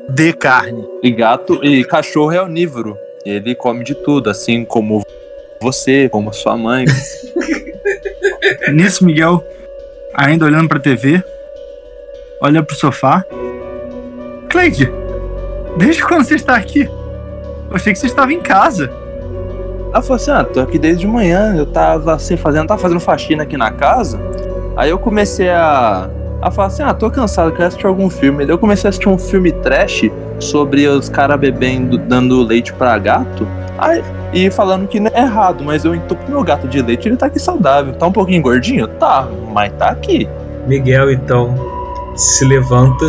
de 0.09 0.33
carne. 0.33 0.87
E 1.01 1.11
gato 1.11 1.63
e 1.63 1.83
cachorro 1.83 2.31
é 2.31 2.41
onívoro. 2.41 2.97
Ele 3.25 3.55
come 3.55 3.83
de 3.83 3.95
tudo, 3.95 4.29
assim 4.29 4.65
como 4.65 5.05
você, 5.61 6.09
como 6.09 6.33
sua 6.33 6.57
mãe. 6.57 6.85
Nisso, 8.73 9.05
Miguel, 9.05 9.43
ainda 10.13 10.45
olhando 10.45 10.67
pra 10.67 10.79
TV, 10.79 11.23
olha 12.41 12.63
pro 12.63 12.75
sofá. 12.75 13.23
Cleide, 14.49 14.91
desde 15.77 16.03
quando 16.03 16.25
você 16.25 16.35
está 16.35 16.55
aqui? 16.55 16.81
Eu 17.69 17.75
achei 17.75 17.93
que 17.93 17.99
você 17.99 18.07
estava 18.07 18.33
em 18.33 18.41
casa. 18.41 18.91
Ela 19.93 20.01
falou 20.01 20.15
assim: 20.15 20.31
ah, 20.31 20.43
tô 20.43 20.59
aqui 20.59 20.79
desde 20.79 21.01
de 21.01 21.07
manhã, 21.07 21.55
eu 21.55 21.65
tava 21.65 22.15
assim, 22.15 22.35
fazendo, 22.35 22.67
tava 22.67 22.81
fazendo 22.81 22.99
faxina 22.99 23.43
aqui 23.43 23.55
na 23.55 23.71
casa. 23.71 24.19
Aí 24.75 24.89
eu 24.89 24.97
comecei 24.97 25.49
a, 25.49 26.09
a 26.41 26.49
falar 26.49 26.67
assim: 26.67 26.83
ah, 26.83 26.93
tô 26.93 27.09
cansado, 27.09 27.51
quero 27.51 27.67
assistir 27.67 27.85
algum 27.85 28.09
filme. 28.09 28.45
Daí 28.45 28.53
eu 28.53 28.57
comecei 28.57 28.87
a 28.87 28.89
assistir 28.89 29.09
um 29.09 29.17
filme 29.17 29.51
trash 29.51 30.09
sobre 30.39 30.87
os 30.87 31.07
caras 31.07 31.39
bebendo, 31.39 31.97
dando 31.97 32.41
leite 32.41 32.73
pra 32.73 32.97
gato. 32.97 33.47
Aí, 33.77 34.03
e 34.33 34.49
falando 34.49 34.87
que 34.87 34.97
é 34.97 35.21
errado, 35.21 35.63
mas 35.63 35.85
eu 35.85 35.93
entupo 35.93 36.29
meu 36.29 36.43
gato 36.43 36.67
de 36.67 36.81
leite, 36.81 37.07
ele 37.07 37.17
tá 37.17 37.27
aqui 37.27 37.39
saudável. 37.39 37.93
Tá 37.93 38.07
um 38.07 38.11
pouquinho 38.11 38.41
gordinho? 38.41 38.87
Tá, 38.87 39.27
mas 39.51 39.71
tá 39.73 39.89
aqui. 39.89 40.27
Miguel 40.67 41.11
então 41.11 41.55
se 42.15 42.45
levanta, 42.45 43.05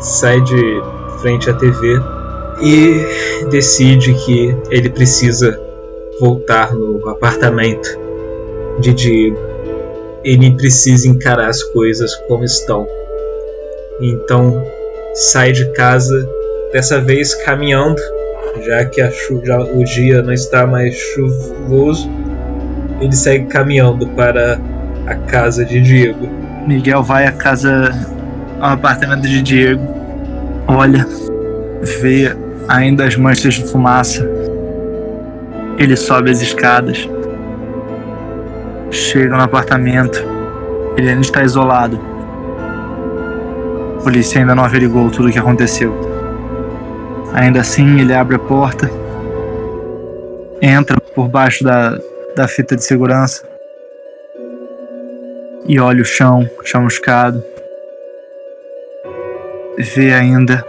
sai 0.00 0.40
de 0.40 0.82
frente 1.20 1.50
à 1.50 1.54
TV 1.54 2.00
e 2.62 3.46
decide 3.50 4.14
que 4.14 4.56
ele 4.70 4.88
precisa 4.88 5.58
voltar 6.20 6.72
no 6.72 7.08
apartamento 7.08 7.98
de 8.78 8.94
Diego. 8.94 9.53
Ele 10.24 10.54
precisa 10.56 11.08
encarar 11.08 11.48
as 11.48 11.62
coisas 11.62 12.14
como 12.28 12.44
estão. 12.44 12.86
Então 14.00 14.64
sai 15.14 15.52
de 15.52 15.70
casa, 15.72 16.28
dessa 16.72 17.00
vez 17.00 17.34
caminhando, 17.34 18.00
já 18.64 18.84
que 18.84 19.00
já 19.44 19.60
o 19.60 19.84
dia 19.84 20.22
não 20.22 20.32
está 20.32 20.66
mais 20.66 20.94
chuvoso. 20.94 22.10
Ele 23.00 23.14
segue 23.14 23.46
caminhando 23.46 24.06
para 24.08 24.60
a 25.06 25.14
casa 25.14 25.64
de 25.64 25.80
Diego. 25.80 26.28
Miguel 26.66 27.02
vai 27.02 27.26
à 27.26 27.32
casa, 27.32 27.90
ao 28.60 28.70
apartamento 28.70 29.28
de 29.28 29.42
Diego, 29.42 29.86
olha, 30.66 31.06
vê 32.00 32.34
ainda 32.68 33.04
as 33.04 33.16
manchas 33.16 33.54
de 33.54 33.64
fumaça. 33.64 34.26
Ele 35.78 35.96
sobe 35.96 36.30
as 36.30 36.40
escadas, 36.40 37.08
chega 39.04 39.36
no 39.36 39.42
apartamento, 39.42 40.18
ele 40.96 41.10
ainda 41.10 41.20
está 41.20 41.42
isolado. 41.42 42.00
A 43.98 44.02
polícia 44.02 44.40
ainda 44.40 44.54
não 44.54 44.64
averigou 44.64 45.10
tudo 45.10 45.28
o 45.28 45.32
que 45.32 45.38
aconteceu. 45.38 45.94
Ainda 47.32 47.60
assim, 47.60 48.00
ele 48.00 48.14
abre 48.14 48.36
a 48.36 48.38
porta, 48.38 48.90
entra 50.60 51.00
por 51.00 51.28
baixo 51.28 51.64
da, 51.64 51.98
da 52.34 52.48
fita 52.48 52.76
de 52.76 52.84
segurança 52.84 53.48
e 55.66 55.80
olha 55.80 56.02
o 56.02 56.04
chão 56.04 56.48
chamuscado. 56.64 57.44
Vê 59.78 60.12
ainda 60.12 60.64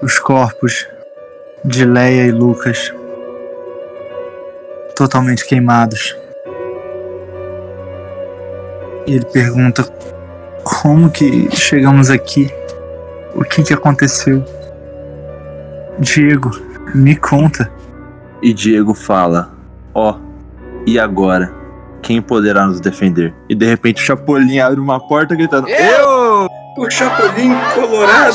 os 0.00 0.18
corpos 0.18 0.86
de 1.64 1.84
Leia 1.84 2.26
e 2.26 2.30
Lucas 2.30 2.92
totalmente 4.94 5.44
queimados. 5.44 6.16
E 9.06 9.14
ele 9.14 9.24
pergunta 9.26 9.84
como 10.62 11.10
que 11.10 11.54
chegamos 11.54 12.10
aqui? 12.10 12.50
O 13.34 13.42
que 13.44 13.62
que 13.62 13.74
aconteceu? 13.74 14.42
Diego, 15.98 16.50
me 16.94 17.14
conta. 17.14 17.70
E 18.42 18.52
Diego 18.52 18.94
fala: 18.94 19.52
Ó, 19.94 20.16
e 20.86 20.98
agora? 20.98 21.52
Quem 22.02 22.20
poderá 22.20 22.66
nos 22.66 22.80
defender? 22.80 23.34
E 23.48 23.54
de 23.54 23.66
repente 23.66 24.02
o 24.02 24.04
Chapolin 24.04 24.58
abre 24.58 24.80
uma 24.80 25.00
porta 25.00 25.34
gritando: 25.34 25.68
Eu! 25.68 26.46
O 26.76 26.90
Chapolin 26.90 27.54
Colorado, 27.74 28.34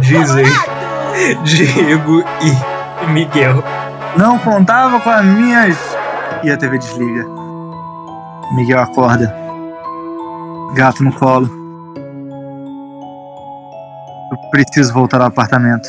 dizem 0.00 0.44
Diego 1.42 2.24
e 2.40 3.06
Miguel. 3.10 3.62
Não 4.16 4.38
contava 4.38 5.00
com 5.00 5.10
as 5.10 5.24
minhas. 5.24 5.76
E 6.44 6.50
a 6.50 6.56
TV 6.56 6.78
desliga. 6.78 7.26
Miguel 8.54 8.80
acorda. 8.80 9.41
Gato 10.74 11.04
no 11.04 11.12
colo. 11.12 11.50
Eu 14.30 14.50
preciso 14.50 14.92
voltar 14.94 15.20
ao 15.20 15.26
apartamento. 15.26 15.88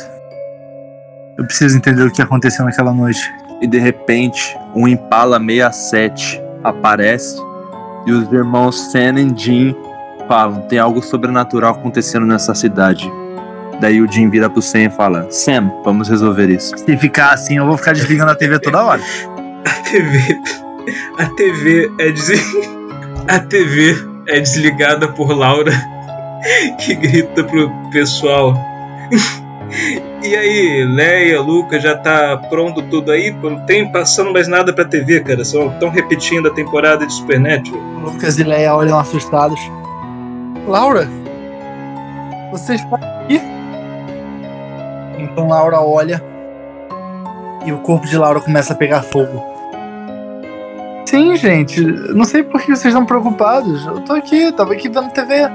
Eu 1.38 1.46
preciso 1.46 1.76
entender 1.76 2.02
o 2.02 2.12
que 2.12 2.20
aconteceu 2.20 2.64
naquela 2.64 2.92
noite. 2.92 3.32
E 3.62 3.66
de 3.66 3.78
repente 3.78 4.56
um 4.74 4.86
Impala 4.86 5.38
67 5.38 6.40
aparece 6.62 7.36
e 8.06 8.12
os 8.12 8.30
irmãos 8.30 8.92
Sam 8.92 9.20
e 9.20 9.38
Jim 9.38 9.74
falam: 10.28 10.60
tem 10.68 10.78
algo 10.78 11.02
sobrenatural 11.02 11.72
acontecendo 11.72 12.26
nessa 12.26 12.54
cidade. 12.54 13.10
Daí 13.80 14.02
o 14.02 14.10
Jim 14.10 14.28
vira 14.28 14.50
pro 14.50 14.60
Sam 14.60 14.80
e 14.80 14.90
fala: 14.90 15.26
Sam, 15.30 15.72
vamos 15.82 16.10
resolver 16.10 16.50
isso. 16.50 16.76
Se 16.76 16.96
ficar 16.98 17.32
assim, 17.32 17.56
eu 17.56 17.66
vou 17.66 17.78
ficar 17.78 17.94
desligando 17.94 18.32
a 18.32 18.34
TV 18.34 18.58
toda 18.58 18.84
hora. 18.84 19.00
A 19.64 19.90
TV. 19.90 20.40
A 21.18 21.26
TV 21.30 21.90
é 21.98 22.12
des... 22.12 22.28
A 23.26 23.38
TV 23.38 24.13
é 24.28 24.40
desligada 24.40 25.08
por 25.08 25.36
Laura, 25.36 25.72
que 26.78 26.94
grita 26.94 27.44
pro 27.44 27.70
pessoal. 27.90 28.54
E 30.22 30.34
aí, 30.36 30.84
Leia, 30.84 31.40
Lucas, 31.40 31.82
já 31.82 31.96
tá 31.96 32.36
pronto 32.48 32.82
tudo 32.82 33.12
aí? 33.12 33.30
Não 33.30 33.66
tem 33.66 33.90
passando 33.90 34.32
mais 34.32 34.48
nada 34.48 34.72
pra 34.72 34.84
TV, 34.84 35.20
cara. 35.20 35.44
Só 35.44 35.66
estão 35.66 35.90
repetindo 35.90 36.48
a 36.48 36.54
temporada 36.54 37.06
de 37.06 37.12
Supernatural. 37.12 37.80
Lucas 38.02 38.38
e 38.38 38.44
Leia 38.44 38.74
olham 38.74 38.98
assustados. 38.98 39.60
Laura, 40.66 41.08
você 42.50 42.74
está 42.74 42.96
aqui? 42.96 43.40
Então 45.18 45.48
Laura 45.48 45.80
olha 45.80 46.22
e 47.64 47.72
o 47.72 47.78
corpo 47.78 48.06
de 48.06 48.16
Laura 48.16 48.40
começa 48.40 48.72
a 48.72 48.76
pegar 48.76 49.02
fogo. 49.02 49.53
Sim, 51.14 51.36
gente. 51.36 51.80
Não 51.80 52.24
sei 52.24 52.42
por 52.42 52.60
que 52.60 52.66
vocês 52.68 52.86
estão 52.86 53.06
preocupados. 53.06 53.86
Eu 53.86 54.00
tô 54.00 54.14
aqui, 54.14 54.50
tava 54.52 54.72
aqui 54.72 54.88
vendo 54.88 55.10
TV 55.12 55.48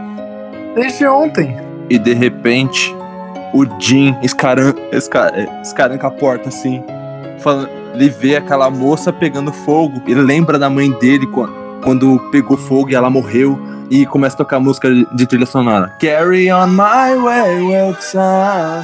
desde 0.73 1.05
ontem. 1.05 1.57
E 1.89 1.97
de 1.99 2.13
repente 2.13 2.95
o 3.53 3.65
Jim 3.79 4.15
escaran... 4.21 4.73
esca- 4.91 5.31
é, 5.35 5.61
escaranca 5.61 6.07
a 6.07 6.11
porta 6.11 6.47
assim. 6.49 6.81
Falando... 7.39 7.69
Ele 7.93 8.07
vê 8.07 8.37
aquela 8.37 8.69
moça 8.69 9.11
pegando 9.11 9.51
fogo. 9.51 10.01
Ele 10.07 10.21
lembra 10.21 10.57
da 10.57 10.69
mãe 10.69 10.91
dele 10.91 11.25
quando, 11.27 11.53
quando 11.83 12.19
pegou 12.31 12.55
fogo 12.55 12.91
e 12.91 12.95
ela 12.95 13.09
morreu. 13.09 13.59
E 13.89 14.05
começa 14.05 14.35
a 14.35 14.37
tocar 14.37 14.59
música 14.59 14.87
de 15.13 15.25
trilha 15.25 15.47
sonora. 15.47 15.93
Carry 15.99 16.51
on 16.51 16.67
my 16.67 17.15
wayward 17.21 18.01
son. 18.03 18.83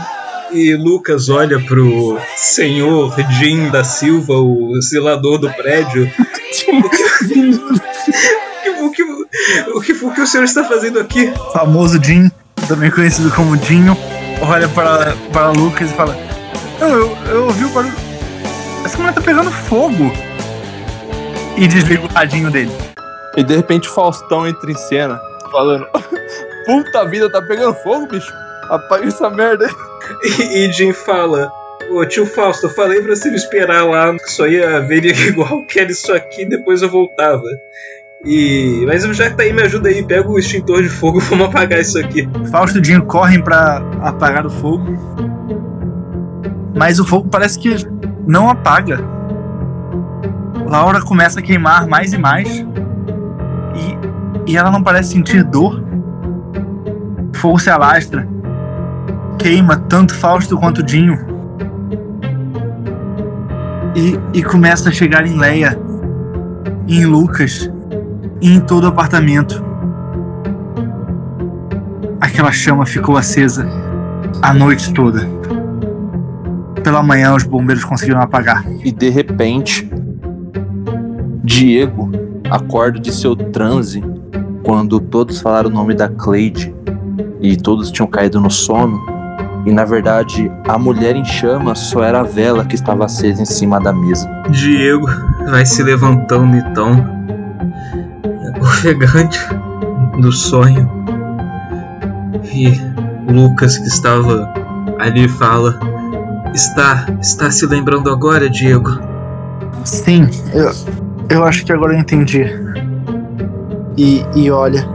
E 0.51 0.75
Lucas 0.75 1.29
olha 1.29 1.59
pro 1.59 2.19
senhor 2.35 3.13
Jim 3.31 3.69
da 3.69 3.83
Silva, 3.83 4.33
o 4.33 4.79
zelador 4.81 5.37
do 5.39 5.51
prédio. 5.51 6.09
O 6.67 6.89
que, 6.89 8.69
o, 8.69 8.91
que, 8.91 9.03
o, 9.03 9.81
que, 9.81 10.05
o 10.05 10.13
que 10.13 10.21
o 10.21 10.27
senhor 10.27 10.43
está 10.43 10.63
fazendo 10.63 10.99
aqui? 10.99 11.33
famoso 11.51 12.01
Jim, 12.01 12.31
também 12.67 12.89
conhecido 12.89 13.31
como 13.31 13.57
Dinho, 13.57 13.97
olha 14.41 14.69
para, 14.69 15.15
para 15.33 15.49
Lucas 15.49 15.89
e 15.91 15.93
fala: 15.93 16.15
Não, 16.79 16.89
eu, 16.89 17.17
eu 17.29 17.45
ouvi 17.45 17.65
o 17.65 17.69
barulho. 17.69 17.93
Essa 18.85 18.97
mulher 18.97 19.13
tá 19.13 19.21
pegando 19.21 19.51
fogo. 19.51 20.11
E 21.57 21.67
desliga 21.67 22.03
o 22.03 22.07
radinho 22.07 22.51
dele. 22.51 22.71
E 23.35 23.43
de 23.43 23.55
repente 23.55 23.89
o 23.89 23.93
Faustão 23.93 24.47
entra 24.47 24.71
em 24.71 24.75
cena. 24.75 25.19
Falando: 25.51 25.85
Puta 26.65 27.05
vida, 27.05 27.29
tá 27.29 27.41
pegando 27.41 27.73
fogo, 27.75 28.07
bicho. 28.07 28.31
Apaga 28.69 29.07
essa 29.07 29.29
merda 29.29 29.65
aí. 29.65 29.94
E, 30.23 30.65
e 30.65 30.71
Jim 30.71 30.93
fala: 30.93 31.51
Ô 31.91 32.05
tio 32.05 32.25
Fausto, 32.25 32.67
eu 32.67 32.69
falei 32.69 33.01
pra 33.01 33.15
você 33.15 33.29
me 33.29 33.35
esperar 33.35 33.85
lá, 33.85 34.15
só 34.25 34.47
ia 34.47 34.79
ver 34.81 35.05
igual 35.27 35.65
que 35.65 35.79
era 35.79 35.91
isso 35.91 36.11
aqui, 36.13 36.45
depois 36.45 36.81
eu 36.81 36.89
voltava. 36.89 37.43
E. 38.23 38.83
Mas 38.87 39.03
já 39.15 39.29
que 39.29 39.37
tá 39.37 39.43
aí, 39.43 39.53
me 39.53 39.61
ajuda 39.61 39.89
aí, 39.89 40.03
pega 40.03 40.27
o 40.27 40.39
extintor 40.39 40.81
de 40.81 40.89
fogo, 40.89 41.19
vamos 41.29 41.47
apagar 41.47 41.79
isso 41.79 41.99
aqui. 41.99 42.27
Fausto 42.51 42.79
e 42.79 42.81
Dinho 42.81 43.05
correm 43.05 43.41
pra 43.41 43.77
apagar 44.01 44.45
o 44.45 44.49
fogo. 44.49 44.85
Mas 46.75 46.99
o 46.99 47.05
fogo 47.05 47.29
parece 47.29 47.59
que 47.59 47.75
não 48.27 48.49
apaga. 48.49 48.99
Laura 50.65 50.99
começa 51.01 51.39
a 51.39 51.43
queimar 51.43 51.87
mais 51.87 52.11
e 52.11 52.17
mais. 52.17 52.65
E, 53.75 54.51
e 54.51 54.57
ela 54.57 54.71
não 54.71 54.81
parece 54.81 55.11
sentir 55.11 55.43
dor. 55.43 55.83
O 57.33 57.37
fogo 57.37 57.59
se 57.59 57.69
alastra. 57.69 58.27
Queima 59.37 59.77
tanto 59.77 60.15
Fausto 60.15 60.57
quanto 60.57 60.83
Dinho. 60.83 61.17
E, 63.95 64.19
e 64.33 64.43
começa 64.43 64.89
a 64.89 64.91
chegar 64.91 65.25
em 65.25 65.37
Leia, 65.37 65.79
em 66.87 67.05
Lucas 67.05 67.71
e 68.41 68.53
em 68.53 68.59
todo 68.59 68.85
o 68.85 68.87
apartamento. 68.87 69.63
Aquela 72.19 72.51
chama 72.51 72.85
ficou 72.85 73.17
acesa 73.17 73.67
a 74.41 74.53
noite 74.53 74.93
toda. 74.93 75.27
Pela 76.83 77.01
manhã, 77.01 77.33
os 77.33 77.43
bombeiros 77.43 77.83
conseguiram 77.83 78.21
apagar. 78.21 78.65
E 78.83 78.91
de 78.91 79.09
repente, 79.09 79.89
Diego 81.43 82.11
acorda 82.49 82.99
de 82.99 83.11
seu 83.11 83.35
transe 83.35 84.03
quando 84.63 84.99
todos 84.99 85.39
falaram 85.39 85.69
o 85.69 85.73
nome 85.73 85.93
da 85.93 86.09
Cleide 86.09 86.75
e 87.39 87.55
todos 87.55 87.91
tinham 87.91 88.07
caído 88.07 88.39
no 88.41 88.49
sono. 88.49 89.14
E 89.65 89.73
na 89.73 89.83
verdade, 89.83 90.51
a 90.67 90.77
mulher 90.77 91.15
em 91.15 91.25
chamas 91.25 91.79
só 91.79 92.03
era 92.03 92.19
a 92.19 92.23
vela 92.23 92.63
que 92.63 92.75
estava 92.75 93.05
acesa 93.05 93.41
em 93.41 93.45
cima 93.45 93.79
da 93.79 93.91
mesa. 93.91 94.29
Diego 94.51 95.07
vai 95.49 95.65
se 95.65 95.81
levantando 95.81 96.55
então, 96.55 97.03
ofegante 98.61 99.39
do 100.21 100.31
sonho. 100.31 100.87
E 102.43 102.79
Lucas, 103.27 103.79
que 103.79 103.87
estava 103.87 104.53
ali, 104.99 105.27
fala: 105.27 105.79
Está, 106.53 107.07
está 107.19 107.49
se 107.49 107.65
lembrando 107.65 108.11
agora, 108.11 108.47
Diego? 108.47 108.99
Sim, 109.83 110.29
eu, 110.53 110.71
eu 111.29 111.43
acho 111.43 111.65
que 111.65 111.73
agora 111.73 111.93
eu 111.93 111.99
entendi. 111.99 112.45
E, 113.97 114.23
e 114.35 114.51
olha, 114.51 114.87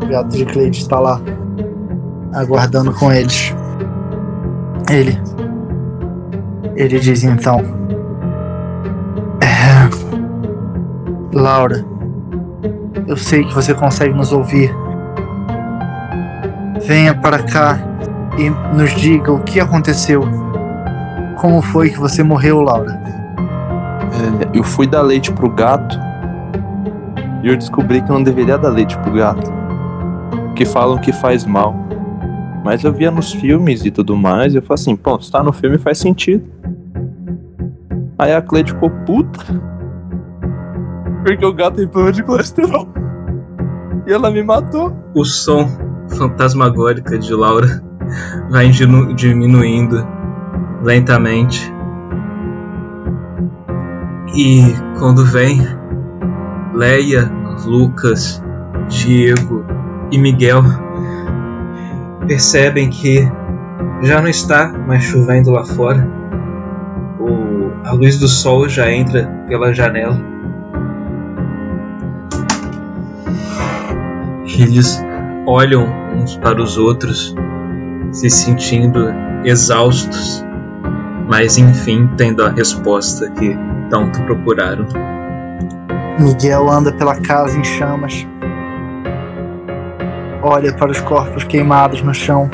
o 0.00 0.06
gato 0.06 0.28
de 0.28 0.44
Cleide 0.44 0.78
está 0.78 1.00
lá, 1.00 1.20
aguardando 2.32 2.92
com 2.92 3.12
eles. 3.12 3.52
Ele. 4.90 5.20
Ele 6.76 6.98
diz 6.98 7.24
então: 7.24 7.60
é, 9.42 9.88
Laura, 11.32 11.84
eu 13.06 13.16
sei 13.16 13.44
que 13.44 13.54
você 13.54 13.74
consegue 13.74 14.14
nos 14.14 14.32
ouvir. 14.32 14.74
Venha 16.86 17.14
para 17.14 17.42
cá 17.42 17.78
e 18.38 18.50
nos 18.74 18.92
diga 18.94 19.32
o 19.32 19.40
que 19.40 19.60
aconteceu. 19.60 20.22
Como 21.40 21.62
foi 21.62 21.90
que 21.90 21.98
você 21.98 22.22
morreu, 22.22 22.60
Laura? 22.60 22.92
É, 22.92 24.58
eu 24.58 24.62
fui 24.62 24.86
dar 24.86 25.02
leite 25.02 25.32
pro 25.32 25.48
gato 25.48 25.98
e 27.42 27.48
eu 27.48 27.56
descobri 27.56 28.00
que 28.00 28.10
eu 28.10 28.14
não 28.14 28.22
deveria 28.22 28.56
dar 28.56 28.70
leite 28.70 28.96
pro 28.98 29.12
gato. 29.12 29.52
Que 30.54 30.64
falam 30.64 30.98
que 30.98 31.12
faz 31.12 31.44
mal. 31.44 31.83
Mas 32.64 32.82
eu 32.82 32.92
via 32.92 33.10
nos 33.10 33.32
filmes 33.32 33.84
e 33.84 33.90
tudo 33.90 34.16
mais, 34.16 34.54
e 34.54 34.56
eu 34.56 34.62
falei 34.62 34.80
assim, 34.80 34.96
pô, 34.96 35.20
se 35.20 35.30
tá 35.30 35.42
no 35.42 35.52
filme 35.52 35.76
faz 35.76 35.98
sentido. 35.98 36.44
Aí 38.18 38.32
a 38.32 38.40
Cleide 38.40 38.72
ficou 38.72 38.88
puta. 38.88 39.40
Porque 41.22 41.44
o 41.44 41.52
gato 41.52 41.76
tem 41.76 41.86
problema 41.86 42.12
de 42.12 42.22
colesterol. 42.22 42.88
E 44.06 44.12
ela 44.12 44.30
me 44.30 44.42
matou. 44.42 44.96
O 45.14 45.24
som 45.24 45.68
fantasmagórico 46.16 47.18
de 47.18 47.34
Laura 47.34 47.82
vai 48.50 48.70
diminuindo 48.70 50.06
lentamente. 50.82 51.72
E 54.34 54.62
quando 54.98 55.24
vem 55.24 55.60
Leia, 56.74 57.30
Lucas, 57.66 58.42
Diego 58.88 59.64
e 60.10 60.18
Miguel 60.18 60.62
percebem 62.26 62.90
que 62.90 63.28
já 64.02 64.20
não 64.20 64.28
está 64.28 64.68
mais 64.68 65.04
chovendo 65.04 65.50
lá 65.50 65.64
fora. 65.64 66.08
O, 67.18 67.70
a 67.84 67.92
luz 67.92 68.18
do 68.18 68.28
sol 68.28 68.68
já 68.68 68.90
entra 68.90 69.26
pela 69.48 69.72
janela. 69.72 70.20
Eles 74.58 75.02
olham 75.46 75.86
uns 76.14 76.36
para 76.36 76.62
os 76.62 76.78
outros, 76.78 77.34
se 78.12 78.30
sentindo 78.30 79.12
exaustos, 79.44 80.44
mas 81.28 81.58
enfim 81.58 82.08
tendo 82.16 82.44
a 82.44 82.50
resposta 82.50 83.30
que 83.30 83.56
tanto 83.90 84.22
procuraram. 84.22 84.86
Miguel 86.18 86.70
anda 86.70 86.92
pela 86.92 87.16
casa 87.20 87.58
em 87.58 87.64
chamas. 87.64 88.26
Olha 90.46 90.74
para 90.74 90.90
os 90.90 91.00
corpos 91.00 91.42
queimados 91.42 92.02
no 92.02 92.12
chão. 92.12 92.50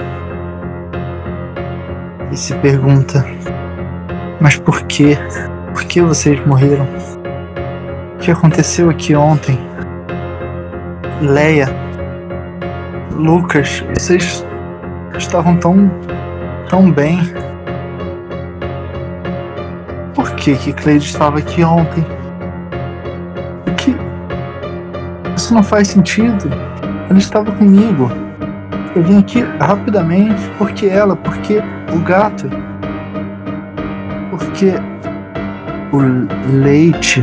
E 2.30 2.36
se 2.36 2.54
pergunta: 2.58 3.26
Mas 4.40 4.56
por 4.56 4.84
quê? 4.84 5.18
Por 5.74 5.82
que 5.82 6.00
vocês 6.00 6.38
morreram? 6.46 6.86
O 8.14 8.18
que 8.20 8.30
aconteceu 8.30 8.88
aqui 8.88 9.16
ontem? 9.16 9.58
Leia, 11.20 11.68
Lucas, 13.16 13.84
vocês 13.98 14.46
estavam 15.18 15.56
tão. 15.56 15.90
tão 16.68 16.92
bem. 16.92 17.18
Por 20.14 20.32
que 20.36 20.54
que 20.54 20.72
Cleide 20.72 21.06
estava 21.06 21.40
aqui 21.40 21.64
ontem? 21.64 22.06
O 23.66 23.74
que. 23.74 23.96
Isso 25.34 25.52
não 25.52 25.64
faz 25.64 25.88
sentido. 25.88 26.48
Ela 27.10 27.18
estava 27.18 27.50
comigo. 27.50 28.08
Eu 28.94 29.02
vim 29.02 29.18
aqui 29.18 29.40
rapidamente 29.40 30.40
porque 30.56 30.86
ela, 30.86 31.16
porque 31.16 31.60
o 31.92 31.98
gato, 32.04 32.48
porque 34.30 34.74
o 35.92 36.62
leite. 36.62 37.20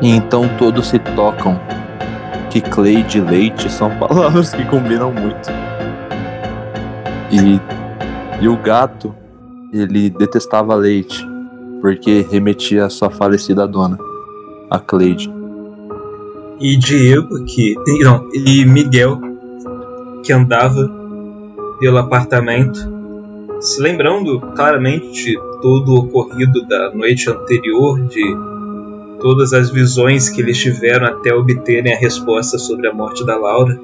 E 0.00 0.10
então 0.10 0.48
todos 0.56 0.86
se 0.86 1.00
tocam. 1.00 1.58
Que 2.48 2.60
Cleide 2.60 3.18
e 3.18 3.20
leite 3.20 3.70
são 3.70 3.90
palavras 3.98 4.54
que 4.54 4.64
combinam 4.66 5.12
muito. 5.12 5.50
E, 7.32 7.60
e 8.40 8.48
o 8.48 8.56
gato, 8.56 9.12
ele 9.72 10.10
detestava 10.10 10.76
leite, 10.76 11.26
porque 11.80 12.24
remetia 12.30 12.86
à 12.86 12.90
sua 12.90 13.10
falecida 13.10 13.66
dona, 13.66 13.98
a 14.70 14.78
Cleide. 14.78 15.39
E 16.60 16.76
Diego, 16.76 17.42
que. 17.44 17.74
Não, 18.04 18.28
e 18.34 18.64
Miguel, 18.66 19.18
que 20.22 20.32
andava 20.32 20.90
pelo 21.80 21.96
apartamento, 21.96 22.78
se 23.60 23.80
lembrando 23.80 24.38
claramente 24.54 25.34
todo 25.62 25.92
o 25.92 25.98
ocorrido 26.00 26.66
da 26.68 26.94
noite 26.94 27.30
anterior, 27.30 27.98
de 28.08 28.22
todas 29.20 29.52
as 29.54 29.70
visões 29.70 30.28
que 30.28 30.42
eles 30.42 30.58
tiveram 30.58 31.06
até 31.06 31.34
obterem 31.34 31.94
a 31.94 31.98
resposta 31.98 32.58
sobre 32.58 32.88
a 32.88 32.92
morte 32.92 33.24
da 33.24 33.36
Laura. 33.36 33.78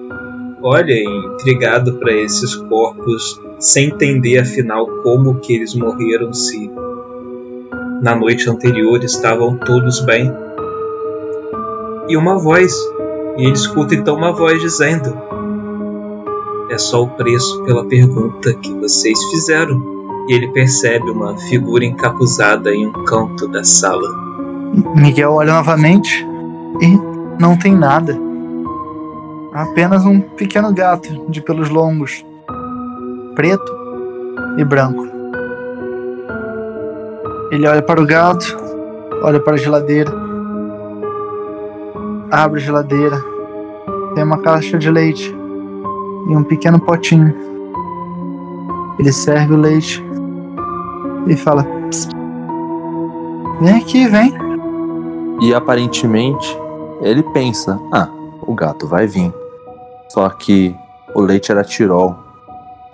Olha, 0.63 0.95
intrigado 0.95 1.95
para 1.95 2.13
esses 2.13 2.55
corpos, 2.55 3.41
sem 3.59 3.87
entender 3.87 4.39
afinal 4.39 4.87
como 5.03 5.39
que 5.41 5.55
eles 5.55 5.75
morreram 5.75 6.33
se 6.33 6.71
na 8.03 8.15
noite 8.15 8.49
anterior 8.51 9.03
estavam 9.03 9.57
todos 9.57 10.01
bem. 10.01 10.31
E 12.09 12.17
uma 12.17 12.39
voz, 12.39 12.73
e 13.37 13.45
ele 13.45 13.53
escuta 13.53 13.95
então 13.95 14.17
uma 14.17 14.33
voz 14.33 14.61
dizendo: 14.61 15.17
É 16.71 16.79
só 16.79 17.03
o 17.03 17.09
preço 17.09 17.63
pela 17.65 17.85
pergunta 17.85 18.55
que 18.55 18.73
vocês 18.75 19.23
fizeram. 19.31 19.97
E 20.29 20.35
ele 20.35 20.49
percebe 20.49 21.09
uma 21.09 21.37
figura 21.39 21.85
encapuzada 21.85 22.75
em 22.75 22.87
um 22.87 23.05
canto 23.05 23.47
da 23.47 23.63
sala. 23.63 24.09
Miguel 24.97 25.33
olha 25.33 25.53
novamente 25.53 26.27
e 26.81 27.41
não 27.41 27.57
tem 27.57 27.75
nada. 27.77 28.19
Apenas 29.53 30.05
um 30.05 30.21
pequeno 30.21 30.73
gato 30.73 31.31
de 31.31 31.41
pelos 31.41 31.69
longos, 31.71 32.27
preto 33.35 33.73
e 34.59 34.65
branco. 34.65 35.07
Ele 37.53 37.67
olha 37.67 37.83
para 37.83 38.01
o 38.01 38.07
gato, 38.07 38.57
olha 39.23 39.39
para 39.41 39.55
a 39.55 39.57
geladeira, 39.57 40.26
abre 42.31 42.61
a 42.61 42.65
geladeira, 42.65 43.19
tem 44.15 44.25
uma 44.25 44.39
caixa 44.39 44.79
de 44.79 44.91
leite 44.91 45.35
e 46.29 46.37
um 46.37 46.43
pequeno 46.43 46.81
potinho. 46.81 47.35
Ele 48.99 49.13
serve 49.13 49.55
o 49.55 49.57
leite 49.57 50.03
e 51.27 51.37
fala: 51.37 51.65
"Psst. 51.89 52.11
Vem 53.61 53.77
aqui, 53.77 54.07
vem. 54.07 54.33
E 55.41 55.55
aparentemente 55.55 56.57
ele 57.01 57.23
pensa: 57.33 57.79
ah, 57.93 58.09
o 58.43 58.55
gato 58.55 58.87
vai 58.87 59.07
vir. 59.07 59.33
Só 60.09 60.29
que 60.29 60.75
o 61.15 61.21
leite 61.21 61.51
era 61.51 61.65
tirol. 61.65 62.17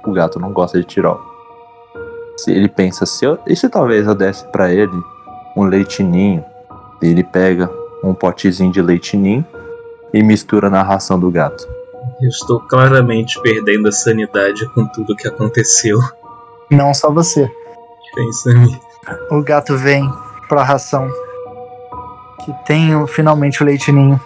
O 0.05 0.13
gato 0.13 0.41
não 0.41 0.53
gosta 0.53 0.79
de 0.79 0.85
tirol. 0.85 1.21
Ele 2.49 2.69
pensa, 2.69 3.07
se 3.07 3.25
eu, 3.25 3.39
e 3.47 3.55
se 3.55 3.69
talvez 3.69 4.07
eu 4.07 4.15
desse 4.15 4.45
pra 4.47 4.73
ele 4.73 4.93
um 5.57 5.65
leitinho? 5.65 6.45
Ele 7.01 7.23
pega 7.23 7.71
um 8.03 8.15
potezinho 8.15 8.73
de 8.73 8.83
leitinho 8.83 9.45
e 10.13 10.23
mistura 10.23 10.69
na 10.69 10.83
ração 10.83 11.19
do 11.19 11.31
gato. 11.31 11.67
Eu 12.21 12.29
estou 12.29 12.61
claramente 12.61 13.41
perdendo 13.41 13.89
a 13.89 13.93
sanidade 13.93 14.67
com 14.71 14.87
tudo 14.87 15.17
que 15.17 15.27
aconteceu. 15.27 15.99
Não 16.71 16.93
só 16.93 17.11
você. 17.11 17.51
Pensa 18.15 18.51
em 18.51 18.59
mim. 18.59 18.81
O 19.31 19.43
gato 19.43 19.77
vem 19.77 20.09
pra 20.49 20.63
ração. 20.63 21.09
Que 22.45 22.53
tem 22.67 23.07
finalmente 23.07 23.63
o 23.63 23.67
leite 23.67 23.91
ninho. 23.91 24.21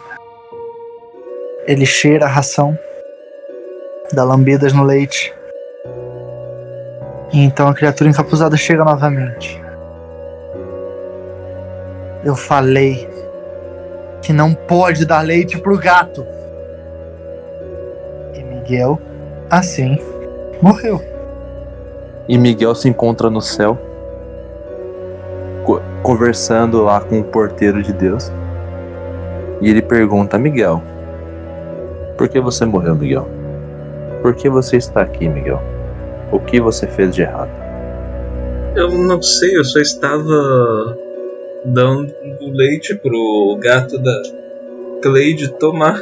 Ele 1.66 1.86
cheira 1.86 2.26
a 2.26 2.28
ração. 2.28 2.78
Dá 4.12 4.24
lambidas 4.24 4.72
no 4.72 4.82
leite. 4.82 5.32
E 7.32 7.40
então 7.40 7.68
a 7.68 7.74
criatura 7.74 8.10
encapuzada 8.10 8.56
chega 8.56 8.84
novamente. 8.84 9.60
Eu 12.24 12.34
falei 12.34 13.15
que 14.26 14.32
não 14.32 14.52
pode 14.52 15.06
dar 15.06 15.20
leite 15.20 15.56
pro 15.56 15.78
gato. 15.78 16.26
E 18.34 18.42
Miguel, 18.42 18.98
assim, 19.48 19.96
morreu. 20.60 21.00
E 22.28 22.36
Miguel 22.36 22.74
se 22.74 22.88
encontra 22.88 23.30
no 23.30 23.40
céu, 23.40 23.78
co- 25.64 25.80
conversando 26.02 26.82
lá 26.82 27.00
com 27.00 27.20
o 27.20 27.24
porteiro 27.24 27.80
de 27.80 27.92
Deus. 27.92 28.32
E 29.60 29.70
ele 29.70 29.80
pergunta: 29.80 30.36
Miguel, 30.36 30.82
por 32.18 32.28
que 32.28 32.40
você 32.40 32.64
morreu, 32.64 32.96
Miguel? 32.96 33.28
Por 34.22 34.34
que 34.34 34.48
você 34.48 34.76
está 34.76 35.02
aqui, 35.02 35.28
Miguel? 35.28 35.62
O 36.32 36.40
que 36.40 36.60
você 36.60 36.88
fez 36.88 37.14
de 37.14 37.22
errado? 37.22 37.50
Eu 38.74 38.90
não 38.90 39.22
sei, 39.22 39.56
eu 39.56 39.64
só 39.64 39.78
estava 39.78 40.98
dando 41.64 42.12
leite 42.56 42.94
pro 42.94 43.58
gato 43.60 43.98
da 43.98 44.22
Cleide 45.02 45.48
tomar. 45.58 46.00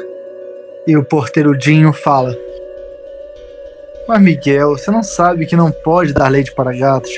E 0.87 0.97
o 0.97 1.03
porteiro 1.03 1.57
Dinho 1.57 1.93
fala: 1.93 2.37
Mas 4.07 4.23
Miguel, 4.23 4.71
você 4.79 4.90
não 4.90 5.03
sabe 5.03 5.47
que 5.47 5.57
não 5.57 5.73
pode 5.73 6.12
dar 6.12 6.29
leite 6.29 6.53
para 6.53 6.73
gatos? 6.73 7.11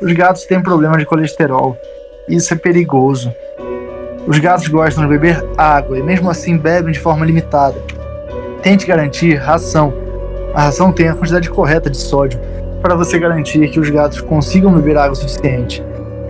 Os 0.00 0.12
gatos 0.12 0.44
têm 0.44 0.62
problema 0.62 0.96
de 0.96 1.04
colesterol. 1.04 1.76
Isso 2.28 2.54
é 2.54 2.56
perigoso. 2.56 3.34
Os 4.26 4.38
gatos 4.38 4.68
gostam 4.68 5.02
de 5.02 5.10
beber 5.10 5.44
água 5.58 5.98
e 5.98 6.02
mesmo 6.02 6.30
assim 6.30 6.56
bebem 6.56 6.92
de 6.92 7.00
forma 7.00 7.26
limitada. 7.26 7.76
Tente 8.62 8.86
garantir 8.86 9.34
ração. 9.34 9.92
A 10.54 10.62
ração 10.62 10.92
tem 10.92 11.08
a 11.08 11.14
quantidade 11.14 11.50
correta 11.50 11.90
de 11.90 11.96
sódio 11.96 12.38
para 12.80 12.94
você 12.94 13.18
garantir 13.18 13.68
que 13.70 13.80
os 13.80 13.90
gatos 13.90 14.20
consigam 14.20 14.72
beber 14.72 14.96
água 14.96 15.16
suficiente. 15.16 15.82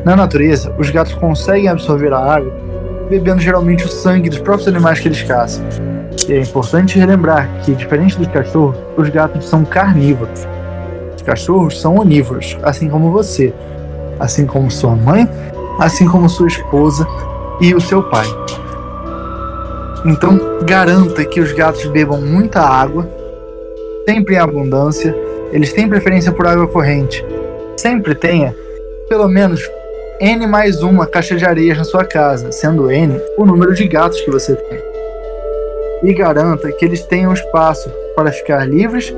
Na 0.05 0.15
natureza, 0.15 0.75
os 0.79 0.91
gatos 0.91 1.15
conseguem 1.15 1.69
absorver 1.69 2.13
a 2.13 2.19
água 2.19 2.53
bebendo 3.09 3.41
geralmente 3.41 3.85
o 3.85 3.89
sangue 3.89 4.29
dos 4.31 4.39
próprios 4.39 4.69
animais 4.69 5.01
que 5.01 5.09
eles 5.09 5.23
caçam. 5.23 5.65
E 6.29 6.33
é 6.33 6.41
importante 6.41 6.99
relembrar 6.99 7.49
que, 7.63 7.75
diferente 7.75 8.17
dos 8.17 8.29
cachorros, 8.29 8.77
os 8.97 9.09
gatos 9.09 9.47
são 9.47 9.65
carnívoros. 9.65 10.47
Os 11.17 11.23
cachorros 11.23 11.81
são 11.81 11.97
onívoros, 11.97 12.57
assim 12.63 12.89
como 12.89 13.11
você, 13.11 13.53
assim 14.19 14.47
como 14.47 14.71
sua 14.71 14.95
mãe, 14.95 15.29
assim 15.79 16.07
como 16.07 16.29
sua 16.29 16.47
esposa 16.47 17.07
e 17.61 17.75
o 17.75 17.81
seu 17.81 18.03
pai. 18.03 18.27
Então, 20.07 20.39
garanta 20.65 21.25
que 21.25 21.41
os 21.41 21.53
gatos 21.53 21.85
bebam 21.87 22.21
muita 22.21 22.61
água, 22.61 23.09
sempre 24.09 24.35
em 24.35 24.39
abundância. 24.39 25.15
Eles 25.51 25.73
têm 25.73 25.89
preferência 25.89 26.33
por 26.33 26.47
água 26.47 26.67
corrente. 26.67 27.25
Sempre 27.77 28.15
tenha, 28.15 28.55
pelo 29.09 29.29
menos, 29.29 29.63
N 30.21 30.47
mais 30.47 30.81
uma 30.83 31.07
caixa 31.07 31.37
de 31.37 31.45
areias 31.45 31.77
na 31.77 31.85
sua 31.85 32.05
casa, 32.05 32.53
sendo 32.53 32.91
N 32.91 33.21
o 33.37 33.45
número 33.45 33.75
de 33.75 33.87
gatos 33.89 34.21
que 34.21 34.31
você 34.31 34.55
tem 34.55 34.79
e 36.05 36.13
garanta 36.13 36.71
que 36.71 36.85
eles 36.85 37.03
tenham 37.03 37.33
espaço 37.33 37.91
para 38.15 38.31
ficar 38.31 38.69
livres 38.69 39.15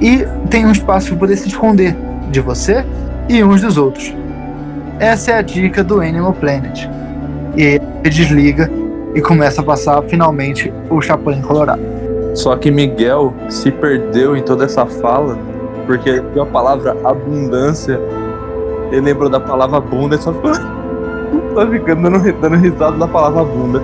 e 0.00 0.26
tenham 0.50 0.72
espaço 0.72 1.08
para 1.08 1.18
poder 1.18 1.36
se 1.36 1.48
esconder 1.48 1.96
de 2.30 2.40
você 2.40 2.84
e 3.28 3.42
uns 3.42 3.62
dos 3.62 3.78
outros. 3.78 4.12
Essa 4.98 5.32
é 5.32 5.34
a 5.34 5.42
dica 5.42 5.82
do 5.84 6.00
Animal 6.00 6.32
Planet. 6.32 6.86
E 7.56 7.62
aí 7.62 7.80
ele 8.04 8.10
desliga 8.10 8.70
e 9.14 9.20
começa 9.20 9.60
a 9.62 9.64
passar 9.64 10.02
finalmente 10.02 10.72
o 10.90 11.00
Chapolin 11.00 11.40
Colorado. 11.40 11.82
Só 12.34 12.56
que 12.56 12.70
Miguel 12.70 13.32
se 13.48 13.70
perdeu 13.70 14.36
em 14.36 14.42
toda 14.42 14.64
essa 14.64 14.84
fala, 14.84 15.38
porque 15.86 16.22
a 16.38 16.44
palavra 16.44 16.94
abundância. 17.04 17.98
Ele 18.90 19.00
lembrou 19.00 19.28
da 19.28 19.40
palavra 19.40 19.80
bunda 19.80 20.16
e 20.16 20.18
só 20.18 20.32
ficou, 20.32 20.54
só 21.54 21.70
ficando 21.70 22.10
dando, 22.10 22.40
dando 22.40 22.56
risada 22.56 22.96
da 22.96 23.08
palavra 23.08 23.44
bunda. 23.44 23.82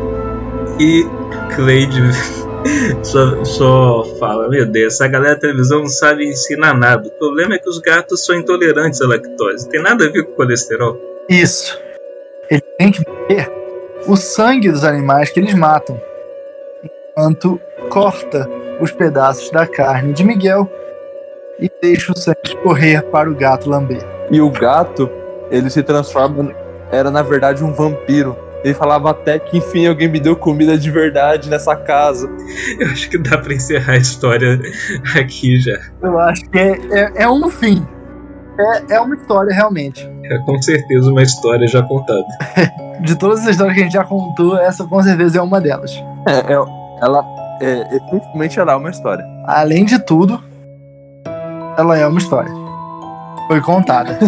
E 0.79 1.07
Cleide 1.55 2.03
só, 3.03 3.45
só 3.45 4.05
fala: 4.19 4.49
Meu 4.49 4.67
Deus, 4.67 4.95
essa 4.95 5.09
galera 5.09 5.35
da 5.35 5.41
televisão 5.41 5.81
não 5.81 5.89
sabe 5.89 6.29
ensinar 6.29 6.75
nada. 6.75 7.09
O 7.09 7.11
problema 7.13 7.55
é 7.55 7.59
que 7.59 7.69
os 7.69 7.79
gatos 7.79 8.25
são 8.25 8.37
intolerantes 8.37 9.01
à 9.01 9.07
lactose. 9.07 9.69
Tem 9.69 9.83
nada 9.83 10.07
a 10.07 10.11
ver 10.11 10.25
com 10.25 10.33
colesterol. 10.33 10.97
Isso. 11.29 11.79
Ele 12.51 12.63
tem 12.79 12.91
que 12.91 13.05
beber 13.05 13.51
o 14.07 14.17
sangue 14.17 14.71
dos 14.71 14.85
animais 14.85 15.31
que 15.31 15.41
eles 15.41 15.55
matam, 15.55 16.01
enquanto 16.85 17.61
corta 17.89 18.49
os 18.81 18.91
pedaços 18.91 19.51
da 19.51 19.67
carne 19.67 20.13
de 20.13 20.25
Miguel 20.25 20.69
e 21.59 21.71
deixa 21.81 22.13
o 22.13 22.19
sangue 22.19 22.41
escorrer 22.45 23.03
para 23.05 23.31
o 23.31 23.35
gato 23.35 23.71
lamber. 23.71 24.12
E 24.33 24.41
o 24.41 24.51
gato, 24.51 25.09
ele 25.51 25.69
se 25.71 25.83
transforma, 25.83 26.53
era 26.91 27.11
na 27.11 27.23
verdade 27.23 27.63
um 27.63 27.73
vampiro. 27.73 28.35
Ele 28.65 28.75
falava 28.75 29.11
até 29.11 29.39
que 29.39 29.59
enfim 29.59 29.87
alguém 29.87 30.09
me 30.09 30.19
deu 30.21 30.35
comida 30.37 30.79
de 30.79 30.91
verdade 30.91 31.51
nessa 31.51 31.77
casa. 31.77 32.31
Eu 32.79 32.89
acho 32.89 33.11
que 33.11 33.19
dá 33.19 33.37
pra 33.37 33.53
encerrar 33.53 33.93
a 33.93 33.97
história 33.99 34.59
aqui 35.19 35.59
já. 35.61 35.79
Eu 36.03 36.19
acho 36.19 36.45
que 36.49 36.59
é, 36.59 36.79
é, 36.91 37.23
é 37.25 37.29
um 37.29 37.51
fim. 37.51 37.87
É, 38.59 38.95
é 38.95 39.01
uma 39.01 39.15
história 39.17 39.55
realmente. 39.55 40.09
É 40.25 40.39
com 40.39 40.61
certeza 40.63 41.11
uma 41.11 41.23
história 41.23 41.67
já 41.67 41.83
contada. 41.83 42.25
De 43.03 43.17
todas 43.17 43.41
as 43.41 43.49
histórias 43.49 43.75
que 43.75 43.81
a 43.81 43.85
gente 43.85 43.93
já 43.95 44.05
contou, 44.05 44.57
essa 44.57 44.85
com 44.85 45.03
certeza 45.03 45.39
é 45.39 45.43
uma 45.43 45.61
delas. 45.61 45.93
É, 46.27 46.53
é- 46.53 46.83
ela 47.03 47.25
é, 47.61 47.97
efetivamente 47.97 48.61
ela 48.61 48.73
é 48.73 48.77
uma 48.77 48.91
história. 48.91 49.25
Além 49.45 49.85
de 49.85 49.99
tudo, 49.99 50.41
ela 51.77 51.99
é 51.99 52.07
uma 52.07 52.19
história. 52.19 52.62
Foi 53.53 53.61
contada. 53.61 54.19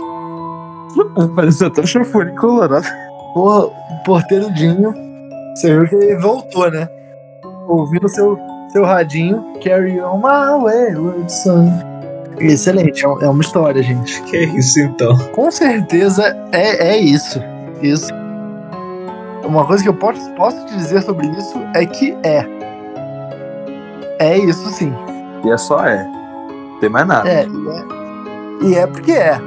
Pareceu 1.36 1.66
até 1.66 1.84
chafuri 1.84 2.34
colorado. 2.36 2.86
Porra, 3.34 3.66
o 3.66 4.02
porteiro 4.02 4.50
Dinho, 4.54 4.94
você 5.54 5.78
viu 5.78 5.86
que 5.86 5.94
ele 5.94 6.16
voltou, 6.16 6.70
né? 6.70 6.88
Ouvindo 7.68 8.08
seu, 8.08 8.38
seu 8.72 8.86
radinho, 8.86 9.44
Carry 9.62 10.00
on 10.00 10.16
my 10.16 10.64
wayward 10.64 11.30
son. 11.30 11.70
Excelente, 12.38 13.04
é 13.04 13.08
é 13.08 13.28
uma 13.28 13.42
história, 13.42 13.82
gente. 13.82 14.22
Que 14.22 14.38
é 14.38 14.44
isso 14.44 14.80
então? 14.80 15.18
Com 15.34 15.50
certeza 15.50 16.34
é, 16.50 16.94
é 16.94 16.96
isso. 16.96 17.42
Isso. 17.82 18.10
Uma 19.44 19.66
coisa 19.66 19.82
que 19.82 19.88
eu 19.90 19.94
posso, 19.94 20.30
posso 20.30 20.64
te 20.64 20.78
dizer 20.78 21.02
sobre 21.02 21.26
isso 21.26 21.60
é 21.74 21.84
que 21.84 22.16
é. 22.22 22.42
É 24.18 24.38
isso 24.38 24.66
sim. 24.70 24.94
E 25.44 25.50
é 25.50 25.58
só 25.58 25.84
é. 25.84 26.04
Não 26.04 26.80
tem 26.80 26.88
mais 26.88 27.06
nada. 27.06 27.28
É, 27.28 27.42
é. 27.42 27.99
E 28.62 28.74
é 28.74 28.86
porque 28.86 29.12
é. 29.12 29.38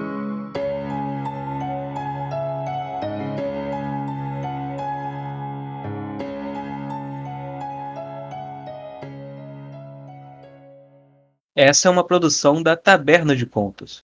Essa 11.56 11.88
é 11.88 11.92
uma 11.92 12.04
produção 12.04 12.64
da 12.64 12.76
Taberna 12.76 13.36
de 13.36 13.46
Contos. 13.46 14.04